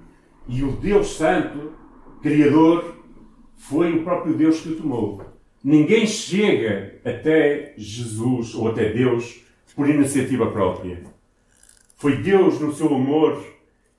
[0.47, 1.71] e o Deus Santo,
[2.21, 2.97] Criador,
[3.55, 5.30] foi o próprio Deus que o tomou.
[5.63, 9.41] Ninguém chega até Jesus ou até Deus
[9.75, 11.03] por iniciativa própria.
[11.97, 13.45] Foi Deus, no seu amor,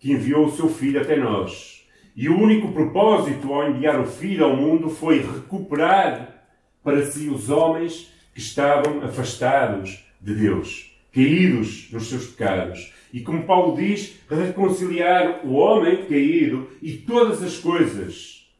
[0.00, 1.86] que enviou o seu Filho até nós.
[2.16, 6.46] E o único propósito ao enviar o Filho ao mundo foi recuperar
[6.82, 12.92] para si os homens que estavam afastados de Deus, caídos nos seus pecados.
[13.12, 18.50] E como Paulo diz, reconciliar o homem caído e todas as coisas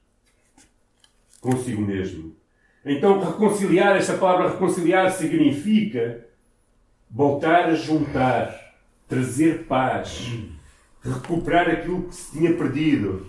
[1.41, 2.41] consigo mesmo.
[2.85, 6.27] Então, reconciliar, esta palavra reconciliar significa
[7.09, 8.75] voltar a juntar,
[9.09, 10.33] trazer paz,
[11.03, 13.27] recuperar aquilo que se tinha perdido.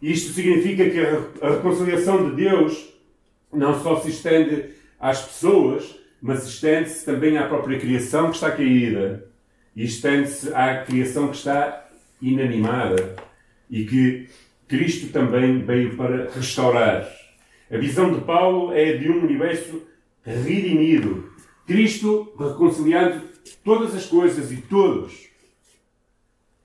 [0.00, 1.00] Isto significa que
[1.44, 2.92] a reconciliação de Deus
[3.52, 9.28] não só se estende às pessoas, mas estende-se também à própria criação que está caída
[9.74, 11.86] e estende-se à criação que está
[12.20, 13.16] inanimada
[13.70, 14.28] e que
[14.66, 17.25] Cristo também veio para restaurar.
[17.70, 19.82] A visão de Paulo é de um universo
[20.24, 21.30] redimido,
[21.66, 23.22] Cristo reconciliando
[23.64, 25.26] todas as coisas e todos.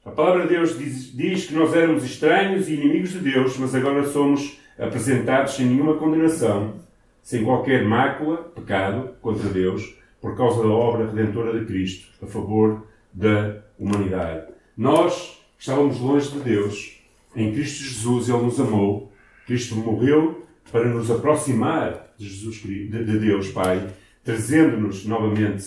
[0.05, 3.73] A palavra de Deus diz, diz, que nós éramos estranhos e inimigos de Deus, mas
[3.73, 6.75] agora somos apresentados sem nenhuma condenação,
[7.23, 12.85] sem qualquer mácula, pecado contra Deus, por causa da obra redentora de Cristo, a favor
[13.11, 14.47] da humanidade.
[14.77, 16.99] Nós estávamos longe de Deus.
[17.35, 19.11] Em Cristo Jesus Ele nos amou.
[19.45, 23.89] Cristo morreu para nos aproximar de, Jesus, de Deus Pai
[24.23, 25.65] trazendo-nos novamente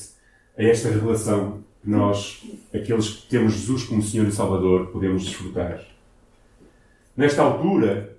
[0.56, 5.84] a esta revelação que nós, aqueles que temos Jesus como Senhor e Salvador, podemos desfrutar.
[7.16, 8.16] Nesta altura,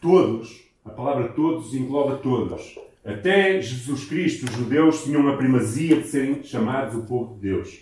[0.00, 2.78] todos, a palavra todos engloba todos.
[3.04, 7.80] Até Jesus Cristo, os judeus tinham uma primazia de serem chamados o povo de Deus.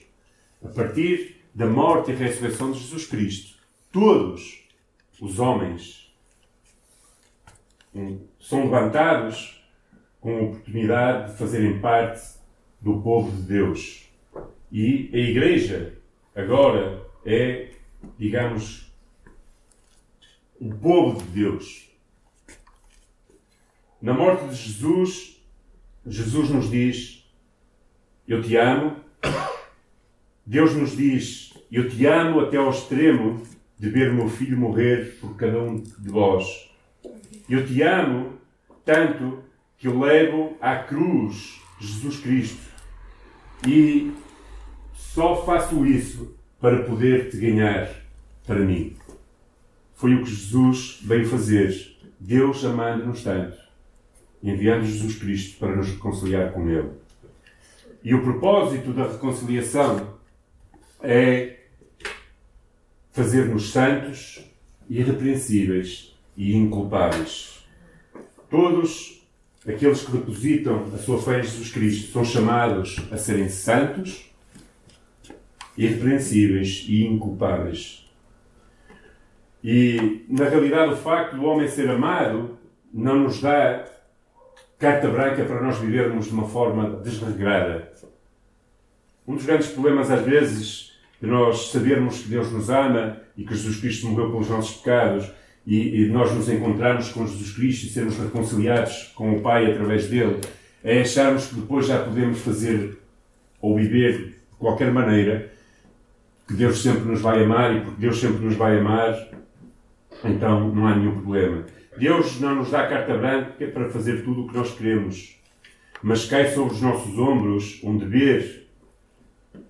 [0.65, 3.57] A partir da morte e ressurreição de Jesus Cristo,
[3.91, 4.63] todos
[5.21, 6.06] os homens
[8.41, 9.65] são levantados
[10.21, 12.23] com a oportunidade de fazerem parte
[12.81, 14.09] do povo de Deus.
[14.71, 15.95] E a Igreja
[16.35, 17.71] agora é,
[18.19, 18.93] digamos,
[20.61, 21.91] o povo de Deus.
[24.01, 25.43] Na morte de Jesus,
[26.07, 27.29] Jesus nos diz:
[28.27, 28.97] Eu te amo.
[30.45, 33.43] Deus nos diz: Eu te amo até ao extremo
[33.79, 36.66] de ver meu filho morrer por cada um de vós.
[37.49, 38.39] Eu te amo
[38.85, 39.43] tanto
[39.79, 42.63] que eu levo à cruz Jesus Cristo.
[43.67, 44.13] E
[44.95, 47.89] só faço isso para poder te ganhar
[48.45, 48.97] para mim.
[49.95, 51.97] Foi o que Jesus veio fazer.
[52.19, 53.57] Deus amando-nos tanto,
[54.43, 56.91] enviando Jesus Cristo para nos reconciliar com Ele.
[58.03, 60.17] E o propósito da reconciliação
[61.03, 61.61] é
[63.13, 64.45] fazer-nos santos,
[64.89, 67.67] irrepreensíveis e inculpáveis.
[68.51, 69.27] Todos
[69.67, 74.31] aqueles que depositam a sua fé em Jesus Cristo são chamados a serem santos,
[75.77, 78.09] irrepreensíveis e inculpáveis.
[79.63, 82.57] E, na realidade, o facto do homem ser amado
[82.93, 83.85] não nos dá
[84.79, 87.91] carta branca para nós vivermos de uma forma desregrada.
[89.27, 93.55] Um dos grandes problemas, às vezes, de nós sabermos que Deus nos ama e que
[93.55, 95.31] Jesus Cristo morreu pelos nossos pecados
[95.67, 100.09] e, e nós nos encontrarmos com Jesus Cristo e sermos reconciliados com o Pai através
[100.09, 100.41] dele,
[100.85, 102.99] é acharmos que depois já podemos fazer
[103.61, 105.51] ou viver de qualquer maneira,
[106.47, 109.29] que Deus sempre nos vai amar e porque Deus sempre nos vai amar,
[110.25, 111.67] então não há nenhum problema.
[111.99, 115.37] Deus não nos dá carta branca para fazer tudo o que nós queremos,
[116.01, 118.69] mas cai sobre os nossos ombros um dever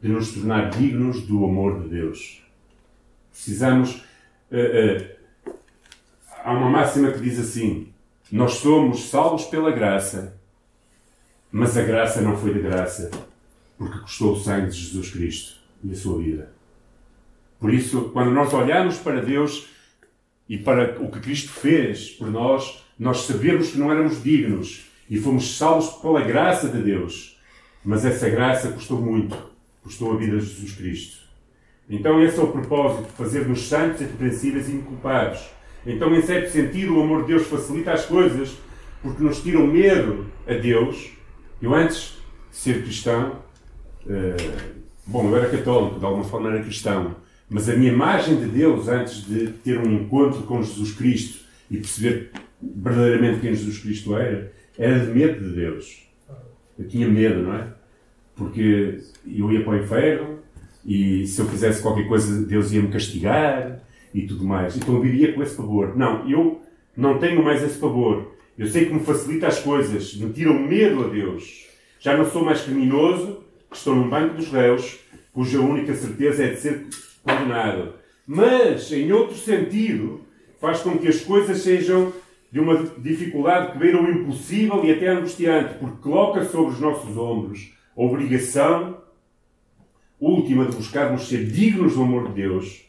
[0.02, 2.42] de nos tornar dignos do amor de Deus.
[3.32, 4.04] Precisamos.
[4.50, 5.15] Uh, uh,
[6.46, 7.88] há uma máxima que diz assim:
[8.30, 10.38] Nós somos salvos pela graça,
[11.50, 13.11] mas a graça não foi de graça,
[13.76, 16.52] porque custou o sangue de Jesus Cristo e a sua vida.
[17.59, 19.66] Por isso, quando nós olhamos para Deus
[20.48, 25.18] e para o que Cristo fez por nós, nós sabemos que não éramos dignos e
[25.18, 27.40] fomos salvos pela graça de Deus.
[27.85, 29.37] Mas essa graça custou muito,
[29.82, 31.26] custou a vida de Jesus Cristo.
[31.88, 35.56] Então, esse é o propósito, fazer-nos santos, irrepreensíveis e inculpados.
[35.87, 38.57] Então, em certo sentido, o amor de Deus facilita as coisas
[39.03, 41.12] porque nos tira o medo a Deus.
[41.62, 42.18] Eu, antes
[42.51, 43.40] de ser cristão,
[44.05, 44.72] uh,
[45.07, 47.14] bom, eu era católico, de alguma forma era cristão,
[47.49, 51.77] mas a minha imagem de Deus, antes de ter um encontro com Jesus Cristo e
[51.77, 56.05] perceber verdadeiramente quem Jesus Cristo era, era de medo de Deus.
[56.77, 57.68] Eu tinha medo, não é?
[58.35, 60.38] Porque eu ia para o inferno
[60.85, 63.75] e se eu fizesse qualquer coisa, Deus ia me castigar
[64.16, 64.74] e tudo mais.
[64.76, 65.94] Então eu vivia com esse pavor.
[65.94, 66.62] Não, eu
[66.96, 68.33] não tenho mais esse pavor.
[68.57, 71.66] Eu sei que me facilita as coisas, me tira o medo a Deus.
[72.00, 75.00] Já não sou mais criminoso, que estou num banco dos réus,
[75.35, 76.87] cuja única certeza é de ser
[77.22, 77.92] condenado.
[78.26, 80.22] Mas, em outro sentido,
[80.59, 82.11] faz com que as coisas sejam
[82.50, 87.14] de uma dificuldade que beira o impossível e até angustiante, porque coloca sobre os nossos
[87.18, 88.96] ombros a obrigação
[90.18, 92.86] última de buscarmos ser dignos do amor de Deus,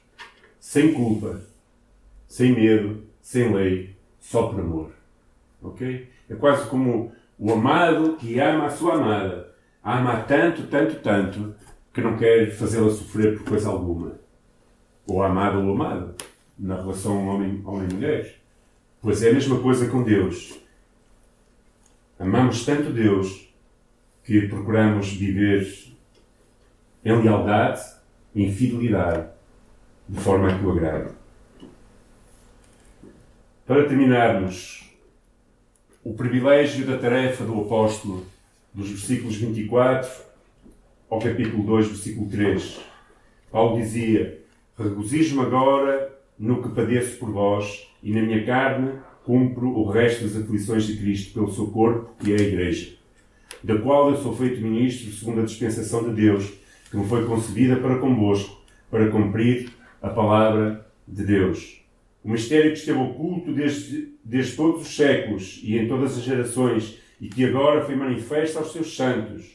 [0.67, 1.39] sem culpa,
[2.27, 4.91] sem medo, sem lei, só por amor.
[5.63, 6.09] Ok?
[6.29, 9.55] É quase como o amado que ama a sua amada.
[9.81, 11.55] Ama tanto, tanto, tanto,
[11.93, 14.19] que não quer fazê-la sofrer por coisa alguma.
[15.07, 16.15] Ou amada ou amado.
[16.59, 18.35] Na relação homem-mulher.
[19.01, 20.59] Pois é a mesma coisa com Deus.
[22.19, 23.53] Amamos tanto Deus
[24.21, 25.65] que procuramos viver
[27.05, 27.81] em lealdade,
[28.35, 29.36] em fidelidade,
[30.07, 31.09] de forma que o agrade.
[33.65, 34.89] Para terminarmos,
[36.03, 38.25] o privilégio da tarefa do apóstolo,
[38.73, 40.09] dos versículos 24
[41.09, 42.79] ao capítulo 2, versículo 3.
[43.51, 44.39] Paulo dizia:
[44.77, 48.93] Regozijo-me agora no que padeço por vós, e na minha carne
[49.25, 52.95] cumpro o resto das aflições de Cristo pelo seu corpo, que é a Igreja,
[53.61, 56.53] da qual eu sou feito ministro segundo a dispensação de Deus
[56.89, 59.73] que me foi concebida para convosco, para cumprir
[60.07, 61.81] a palavra de Deus.
[62.23, 66.99] O mistério que esteve oculto desde, desde todos os séculos e em todas as gerações,
[67.21, 69.45] e que agora foi manifesto aos seus santos,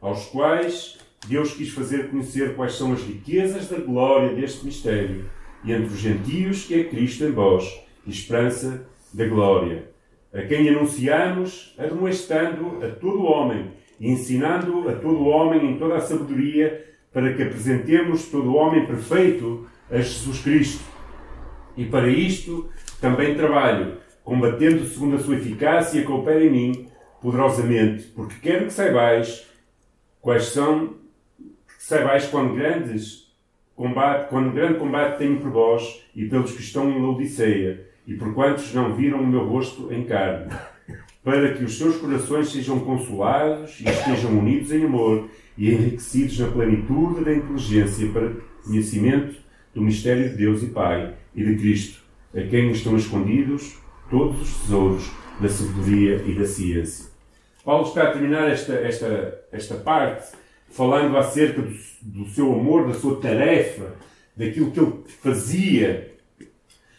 [0.00, 5.24] aos quais Deus quis fazer conhecer quais são as riquezas da glória deste mistério,
[5.64, 7.64] e entre os gentios que é Cristo em vós,
[8.06, 9.90] esperança da glória,
[10.32, 16.84] a quem anunciamos, admoestando a todo homem ensinando a todo homem em toda a sabedoria,
[17.12, 20.84] para que apresentemos todo homem perfeito a Jesus Cristo.
[21.76, 22.68] E para isto
[23.00, 26.88] também trabalho, combatendo segundo a sua eficácia que opera em mim
[27.20, 29.46] poderosamente, porque quero que saibais
[30.20, 30.94] quais são,
[31.38, 33.32] que saibais quão grandes
[33.74, 38.34] combate, quando grande combate tenho por vós e pelos que estão em Laodiceia, e por
[38.34, 40.52] quantos não viram o meu rosto em carne
[41.24, 46.48] para que os seus corações sejam consolados e estejam unidos em amor e enriquecidos na
[46.48, 48.30] plenitude da inteligência para
[48.62, 49.36] conhecimento
[49.74, 52.00] do mistério de Deus e Pai e de Cristo,
[52.34, 53.78] a quem estão escondidos
[54.10, 55.10] todos os tesouros
[55.40, 57.06] da sabedoria e da ciência.
[57.64, 60.36] Paulo está a terminar esta, esta, esta parte
[60.70, 63.94] falando acerca do, do seu amor, da sua tarefa,
[64.36, 66.14] daquilo que ele fazia,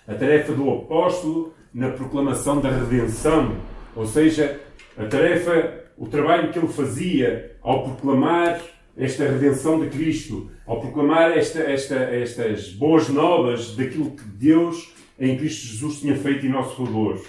[0.08, 3.56] a tarefa do apóstolo na proclamação da redenção
[3.96, 4.60] ou seja,
[4.98, 8.60] a tarefa, o trabalho que ele fazia ao proclamar
[8.98, 15.38] esta redenção de Cristo, ao proclamar esta, esta, estas boas novas daquilo que Deus em
[15.38, 17.22] Cristo Jesus tinha feito em nosso favor.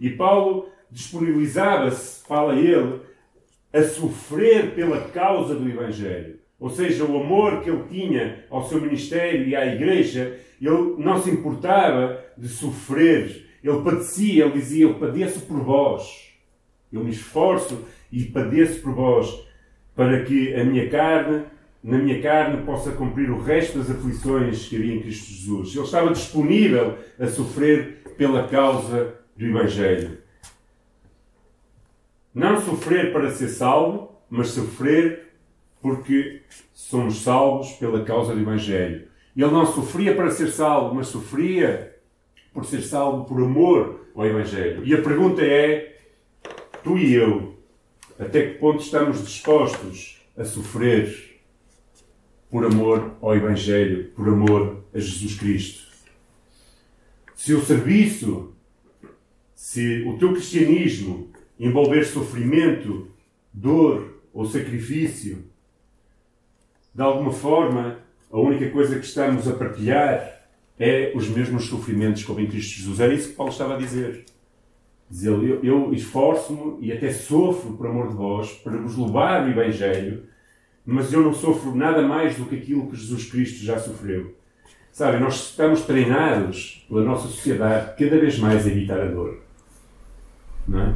[0.00, 3.00] E Paulo disponibilizava-se, fala ele,
[3.72, 6.38] a sofrer pela causa do Evangelho.
[6.58, 11.20] ou seja, o amor que ele tinha ao seu ministério e à igreja, ele não
[11.22, 13.46] se importava de sofrer.
[13.62, 16.32] Ele padecia, ele dizia: Eu padeço por vós.
[16.90, 19.46] Eu me esforço e padeço por vós,
[19.96, 21.44] para que a minha carne,
[21.82, 25.74] na minha carne, possa cumprir o resto das aflições que havia em Cristo Jesus.
[25.74, 30.18] Ele estava disponível a sofrer pela causa do Evangelho.
[32.34, 35.32] Não sofrer para ser salvo, mas sofrer
[35.80, 36.42] porque
[36.74, 39.08] somos salvos pela causa do Evangelho.
[39.34, 41.94] Ele não sofria para ser salvo, mas sofria
[42.52, 44.84] por ser salvo por amor ao Evangelho.
[44.84, 45.98] E a pergunta é:
[46.82, 47.55] tu e eu,
[48.18, 51.40] até que ponto estamos dispostos a sofrer
[52.50, 55.86] por amor ao Evangelho, por amor a Jesus Cristo?
[57.34, 58.54] Se o serviço,
[59.54, 63.10] se o teu cristianismo envolver sofrimento,
[63.52, 65.44] dor ou sacrifício,
[66.94, 67.98] de alguma forma,
[68.30, 70.48] a única coisa que estamos a partilhar
[70.78, 73.00] é os mesmos sofrimentos como em Cristo Jesus.
[73.00, 74.24] Era isso que Paulo estava a dizer.
[75.08, 79.46] Diz ele, eu, eu esforço-me e até sofro por amor de vós para vos levar
[79.46, 80.24] o Evangelho,
[80.84, 84.34] mas eu não sofro nada mais do que aquilo que Jesus Cristo já sofreu.
[84.92, 89.40] Sabe, nós estamos treinados pela nossa sociedade cada vez mais a evitar a dor.
[90.66, 90.94] Não é?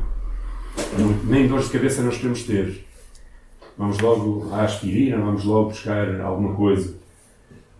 [1.24, 2.90] Nem dores de cabeça nós queremos ter
[3.80, 6.94] vamos logo à aspirina, vamos logo buscar alguma coisa.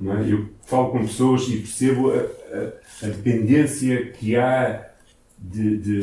[0.03, 0.33] É?
[0.33, 4.90] Eu falo com pessoas e percebo a, a, a dependência que há
[5.41, 6.01] de, de,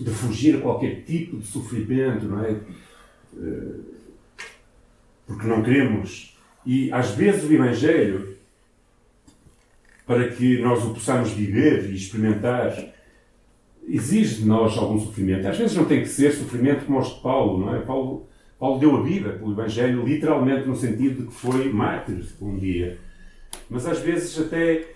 [0.00, 2.56] de, fugir a qualquer tipo de sofrimento, não é?
[3.36, 3.80] Eh,
[5.26, 6.36] porque não queremos.
[6.64, 8.36] E às vezes o Evangelho,
[10.06, 12.74] para que nós o possamos viver e experimentar,
[13.86, 15.46] exige de nós algum sofrimento.
[15.46, 17.80] Às vezes não tem que ser sofrimento como os de Paulo, não é?
[17.80, 18.28] Paulo
[18.60, 22.98] Paulo deu a vida pelo Evangelho, literalmente no sentido de que foi mártir um dia.
[23.70, 24.86] Mas às vezes até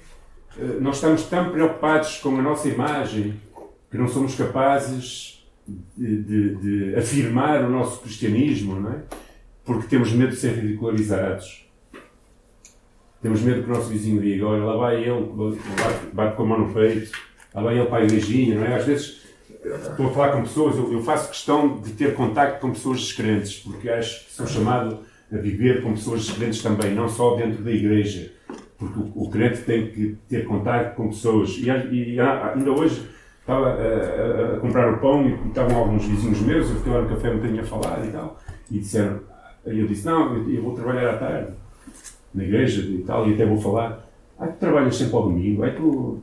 [0.81, 3.41] nós estamos tão preocupados com a nossa imagem
[3.91, 5.45] que não somos capazes
[5.97, 9.03] de, de, de afirmar o nosso cristianismo, não é?
[9.65, 11.65] Porque temos medo de ser ridicularizados.
[13.23, 16.47] Temos medo que o nosso vizinho diga: olha, lá vai ele, bate, bate com a
[16.47, 17.11] mão no peito,
[17.55, 18.77] lá vai ele para a igrejinha, não é?
[18.77, 19.25] Às vezes
[19.65, 23.61] estou a falar com pessoas, eu, eu, faço questão de ter contacto com pessoas descrentes,
[23.61, 24.99] porque acho que sou chamado
[25.33, 28.34] a viver com pessoas descrentes também, não só dentro da igreja,
[28.87, 31.51] porque o, o crente tem que ter contacto com pessoas.
[31.59, 33.09] E, e ainda hoje
[33.41, 37.03] estava a, a, a, comprar o pão e estavam alguns vizinhos meus, eu fiquei lá
[37.03, 39.21] no café um bocadinho a falar e tal, e disseram,
[39.67, 41.53] aí eu disse, não, eu, eu vou trabalhar à tarde,
[42.35, 44.09] na igreja e tal, e até vou falar,
[44.39, 46.23] ah, tu trabalhas sempre ao domingo, aí tu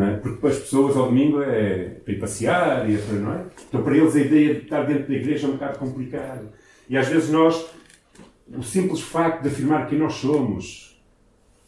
[0.00, 0.16] é?
[0.16, 3.44] Porque para as pessoas ao domingo é para ir passear, e para, não é?
[3.68, 6.48] Então para eles a ideia de estar dentro da igreja é um bocado complicado.
[6.88, 7.66] E às vezes nós,
[8.48, 10.91] o simples facto de afirmar quem nós somos,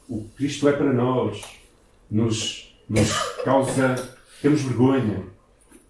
[0.08, 1.42] o Cristo é para nós,
[2.10, 3.12] nos, nos
[3.44, 4.16] causa.
[4.40, 5.22] temos vergonha.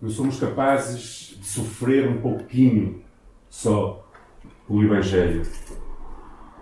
[0.01, 3.03] Não somos capazes de sofrer um pouquinho
[3.49, 4.07] só
[4.67, 5.47] pelo Evangelho.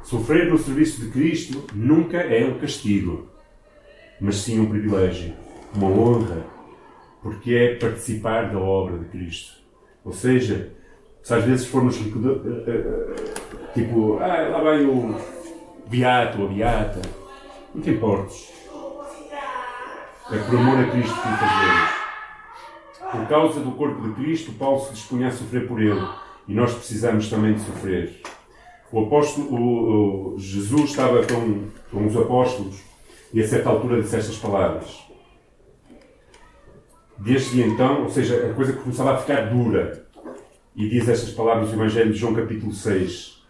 [0.05, 3.29] Sofrer no serviço de Cristo nunca é um castigo,
[4.21, 5.35] mas sim um privilégio
[5.75, 6.45] uma honra,
[7.23, 9.55] porque é participar da obra de Cristo.
[10.05, 10.71] Ou seja,
[11.23, 15.15] se às vezes formos eh, eh, eh, tipo, ah, lá vai o
[15.87, 17.01] beato a beata,
[17.75, 18.53] não te importes.
[20.31, 22.03] É por amor a Cristo que o fazemos.
[23.11, 26.07] Por causa do corpo de Cristo, Paulo se dispunha a sofrer por ele.
[26.49, 28.23] E nós precisamos também de sofrer.
[28.91, 32.83] O apóstolo, o, o Jesus estava com, com os apóstolos
[33.33, 35.03] e a certa altura disse estas palavras.
[37.19, 40.07] Desde então, ou seja, a coisa começava a ficar dura.
[40.75, 43.43] E diz estas palavras do Evangelho de João, capítulo 6.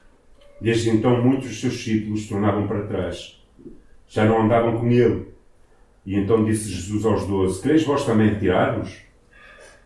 [0.61, 3.42] Desde então, muitos dos seus discípulos tornavam para trás.
[4.13, 5.29] Já não andavam com ele.
[6.05, 8.99] E então disse Jesus aos doze: Quereis vós também retirar-vos?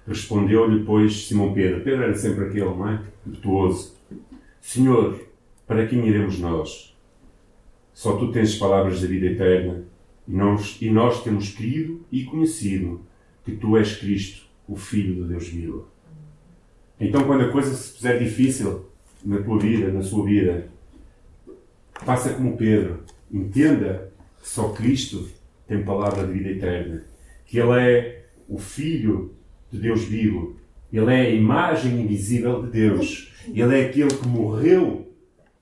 [0.05, 1.83] Respondeu-lhe, pois, Simão Pedro.
[1.83, 3.01] Pedro era sempre aquele, não é?
[3.24, 3.95] Virtuoso.
[4.61, 5.20] Senhor,
[5.64, 6.97] para quem iremos nós?
[7.95, 9.85] Só tu tens palavras da vida eterna.
[10.27, 13.03] E nós, e nós temos crido e conhecido
[13.45, 15.87] que tu és Cristo, o Filho de Deus vivo.
[16.99, 18.87] Então, quando a coisa se puser difícil
[19.24, 20.66] na tua vida, na sua vida,
[22.05, 23.05] faça como Pedro.
[23.31, 25.28] Entenda só Cristo
[25.66, 27.05] tem palavra de vida eterna.
[27.45, 29.34] Que Ele é o Filho
[29.70, 30.57] de Deus vivo.
[30.93, 33.32] Ele é a imagem invisível de Deus.
[33.49, 35.12] Ele é aquele que morreu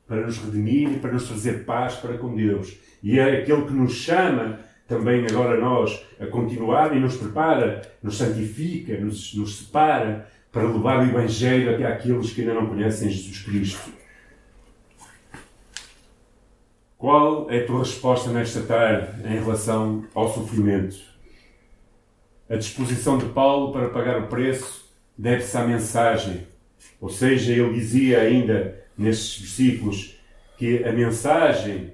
[0.06, 2.76] para nos redimir e para nos trazer paz para com Deus.
[3.02, 8.16] E é aquele que nos chama também agora nós a continuar e nos prepara, nos
[8.18, 13.42] santifica, nos, nos separa para levar o Evangelho até àqueles que ainda não conhecem Jesus
[13.42, 13.90] Cristo.
[17.04, 20.96] Qual é a tua resposta nesta tarde em relação ao sofrimento?
[22.48, 26.46] A disposição de Paulo para pagar o preço deve-se à mensagem.
[26.98, 30.16] Ou seja, ele dizia ainda nestes versículos
[30.56, 31.92] que a mensagem,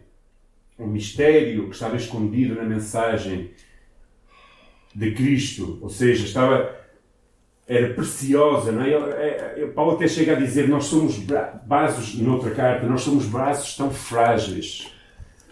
[0.78, 3.50] o mistério que estava escondido na mensagem
[4.94, 6.72] de Cristo, ou seja, estava
[7.66, 8.92] era preciosa, não é?
[8.92, 13.76] é, é Paulo até chega a dizer: Nós somos braços, noutra carta, nós somos braços
[13.76, 14.99] tão frágeis,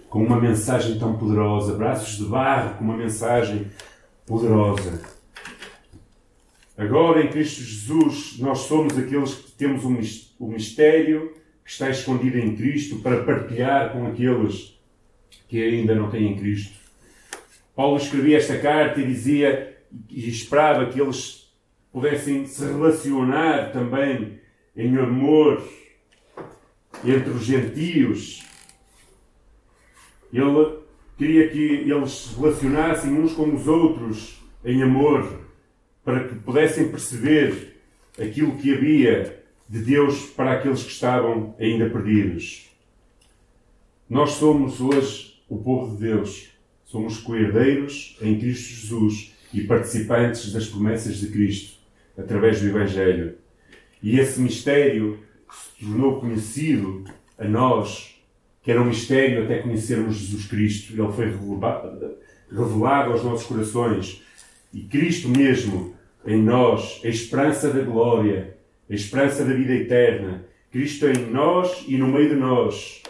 [0.08, 3.70] com uma mensagem tão poderosa, braços de barro com uma mensagem
[4.26, 5.00] poderosa.
[6.76, 9.84] Agora, em Cristo Jesus, nós somos aqueles que temos
[10.38, 11.34] o mistério
[11.64, 14.78] que está escondido em Cristo para partilhar com aqueles
[15.48, 16.78] que ainda não têm Cristo.
[17.74, 19.76] Paulo escrevia esta carta e dizia
[20.08, 21.52] e esperava que eles
[21.92, 24.38] pudessem se relacionar também
[24.76, 25.62] em amor
[27.04, 28.47] entre os gentios.
[30.32, 30.78] Ele
[31.16, 35.40] queria que eles se relacionassem uns com os outros em amor,
[36.04, 37.76] para que pudessem perceber
[38.18, 42.68] aquilo que havia de Deus para aqueles que estavam ainda perdidos.
[44.08, 46.50] Nós somos hoje o povo de Deus.
[46.84, 51.76] Somos coerdeiros em Cristo Jesus e participantes das promessas de Cristo
[52.16, 53.36] através do Evangelho.
[54.02, 55.18] E esse mistério
[55.48, 57.04] que se tornou conhecido
[57.36, 58.17] a nós,
[58.68, 61.24] que era um mistério até conhecermos Jesus Cristo, ele foi
[62.50, 64.22] revelado aos nossos corações.
[64.74, 65.94] E Cristo mesmo
[66.26, 68.58] em nós, a esperança da glória,
[68.90, 70.44] a esperança da vida eterna.
[70.70, 73.02] Cristo em nós e no meio de nós.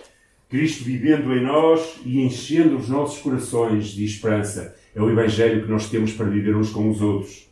[0.49, 4.77] Cristo vivendo em nós e enchendo os nossos corações de esperança.
[4.95, 7.51] É o Evangelho que nós temos para viver uns com os outros.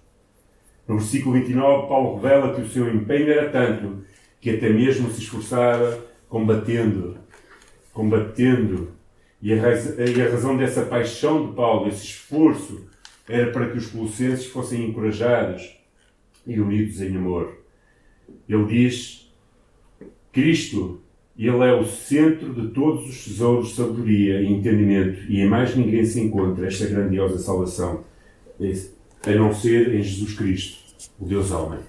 [0.87, 4.05] No versículo 29, Paulo revela que o seu empenho era tanto
[4.41, 7.19] que até mesmo se esforçava combatendo,
[7.97, 8.91] combatendo.
[9.41, 12.87] E a, e a razão dessa paixão de Paulo, esse esforço,
[13.27, 15.75] era para que os colossenses fossem encorajados
[16.47, 17.59] e unidos em amor.
[18.49, 19.33] Ele diz:
[20.33, 21.01] Cristo,
[21.39, 25.75] Ele é o centro de todos os tesouros de sabedoria e entendimento, e em mais
[25.75, 28.05] ninguém se encontra esta grandiosa salvação
[29.27, 30.79] a não ser em Jesus Cristo,
[31.19, 31.81] o Deus homem.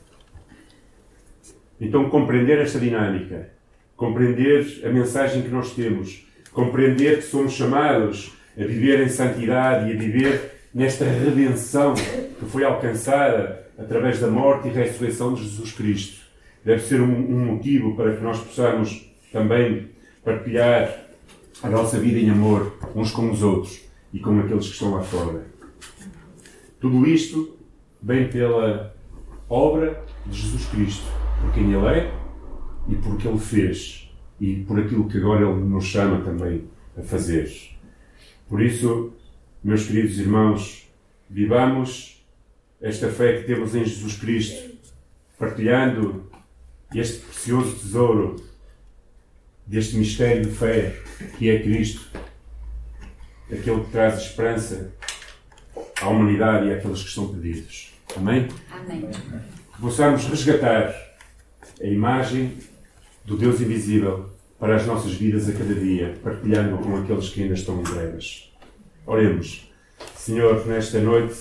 [1.79, 3.56] Então, compreender esta dinâmica,
[3.97, 9.95] compreender a mensagem que nós temos, compreender que somos chamados a viver em santidade e
[9.95, 16.21] a viver nesta redenção que foi alcançada através da morte e ressurreição de Jesus Cristo,
[16.63, 19.89] deve ser um, um motivo para que nós possamos também
[20.23, 21.05] partilhar
[21.63, 23.81] a nossa vida em amor uns com os outros
[24.13, 25.47] e com aqueles que estão lá fora.
[26.79, 27.57] Tudo isto
[28.01, 28.95] vem pela
[29.49, 31.05] obra de Jesus Cristo,
[31.41, 32.16] por quem Ele é
[32.87, 36.65] e por que Ele fez e por aquilo que agora Ele nos chama também
[36.97, 37.51] a fazer.
[38.47, 39.13] Por isso,
[39.63, 40.89] meus queridos irmãos,
[41.29, 42.25] vivamos
[42.81, 44.77] esta fé que temos em Jesus Cristo,
[45.37, 46.29] partilhando
[46.93, 48.35] este precioso tesouro
[49.65, 50.95] deste mistério de fé
[51.37, 52.09] que é Cristo,
[53.51, 54.93] aquele que traz esperança
[56.01, 57.93] à humanidade e àqueles que estão perdidos.
[58.15, 58.47] Amém?
[58.71, 59.09] Amém.
[59.75, 60.93] Que possamos resgatar
[61.81, 62.57] a imagem
[63.27, 67.55] do Deus invisível para as nossas vidas a cada dia, partilhando com aqueles que ainda
[67.55, 68.53] estão em trevas.
[69.05, 69.69] Oremos.
[70.15, 71.35] Senhor, nesta noite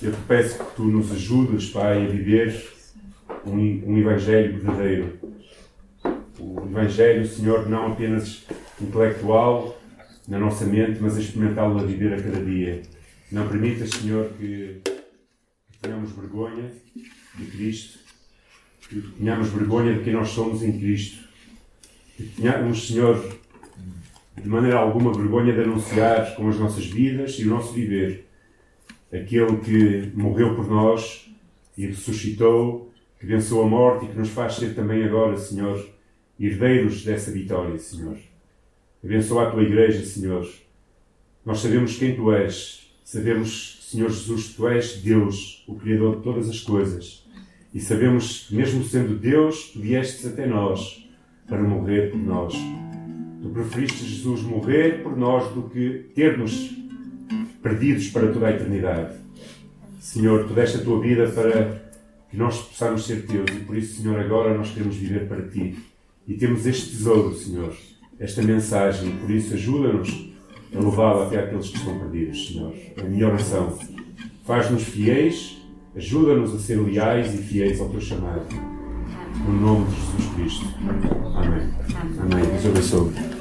[0.00, 2.72] eu te peço que tu nos ajudes, Pai, a viver
[3.46, 5.18] um, um Evangelho verdadeiro.
[6.40, 8.46] O Evangelho, Senhor, não apenas
[8.80, 9.78] intelectual
[10.26, 12.80] na nossa mente, mas a experimentá-lo a viver a cada dia.
[13.30, 14.80] Não permitas, Senhor, que
[15.82, 16.72] tenhamos vergonha
[17.34, 17.98] de Cristo,
[18.88, 21.24] que tenhamos vergonha de quem nós somos em Cristo,
[22.16, 23.38] que tenhamos, Senhor,
[24.36, 28.26] de maneira alguma vergonha de anunciar com as nossas vidas e o nosso viver
[29.12, 31.30] aquele que morreu por nós
[31.76, 35.88] e ressuscitou, que venceu a morte e que nos faz ser também agora, Senhor,
[36.38, 38.18] herdeiros dessa vitória, Senhor.
[39.02, 40.48] Abençoa a tua igreja, Senhor.
[41.44, 46.22] Nós sabemos quem tu és Sabemos, Senhor Jesus, que Tu és Deus, o Criador de
[46.22, 47.24] todas as coisas.
[47.72, 51.08] E sabemos que, mesmo sendo Deus, Tu viestes até nós
[51.46, 52.54] para morrer por nós.
[53.42, 56.76] Tu preferiste, Jesus, morrer por nós do que ter-nos
[57.62, 59.16] perdidos para toda a eternidade.
[60.00, 61.88] Senhor, Tu deste a Tua vida para
[62.30, 65.76] que nós possamos ser Teus e por isso, Senhor, agora nós queremos viver para Ti.
[66.26, 67.74] E temos este tesouro, Senhor,
[68.18, 70.28] esta mensagem, por isso ajuda-nos
[70.74, 72.74] a levá-la até aqueles que estão perdidos, Senhor.
[72.98, 73.78] A minha oração.
[74.44, 75.57] Faz-nos fiéis,
[75.98, 78.46] ajuda-nos a ser leais e fiéis ao teu chamado.
[79.46, 80.66] No nome de Jesus Cristo.
[81.34, 81.70] Amém.
[82.20, 82.44] Amém.
[82.50, 83.28] Deus abençoe.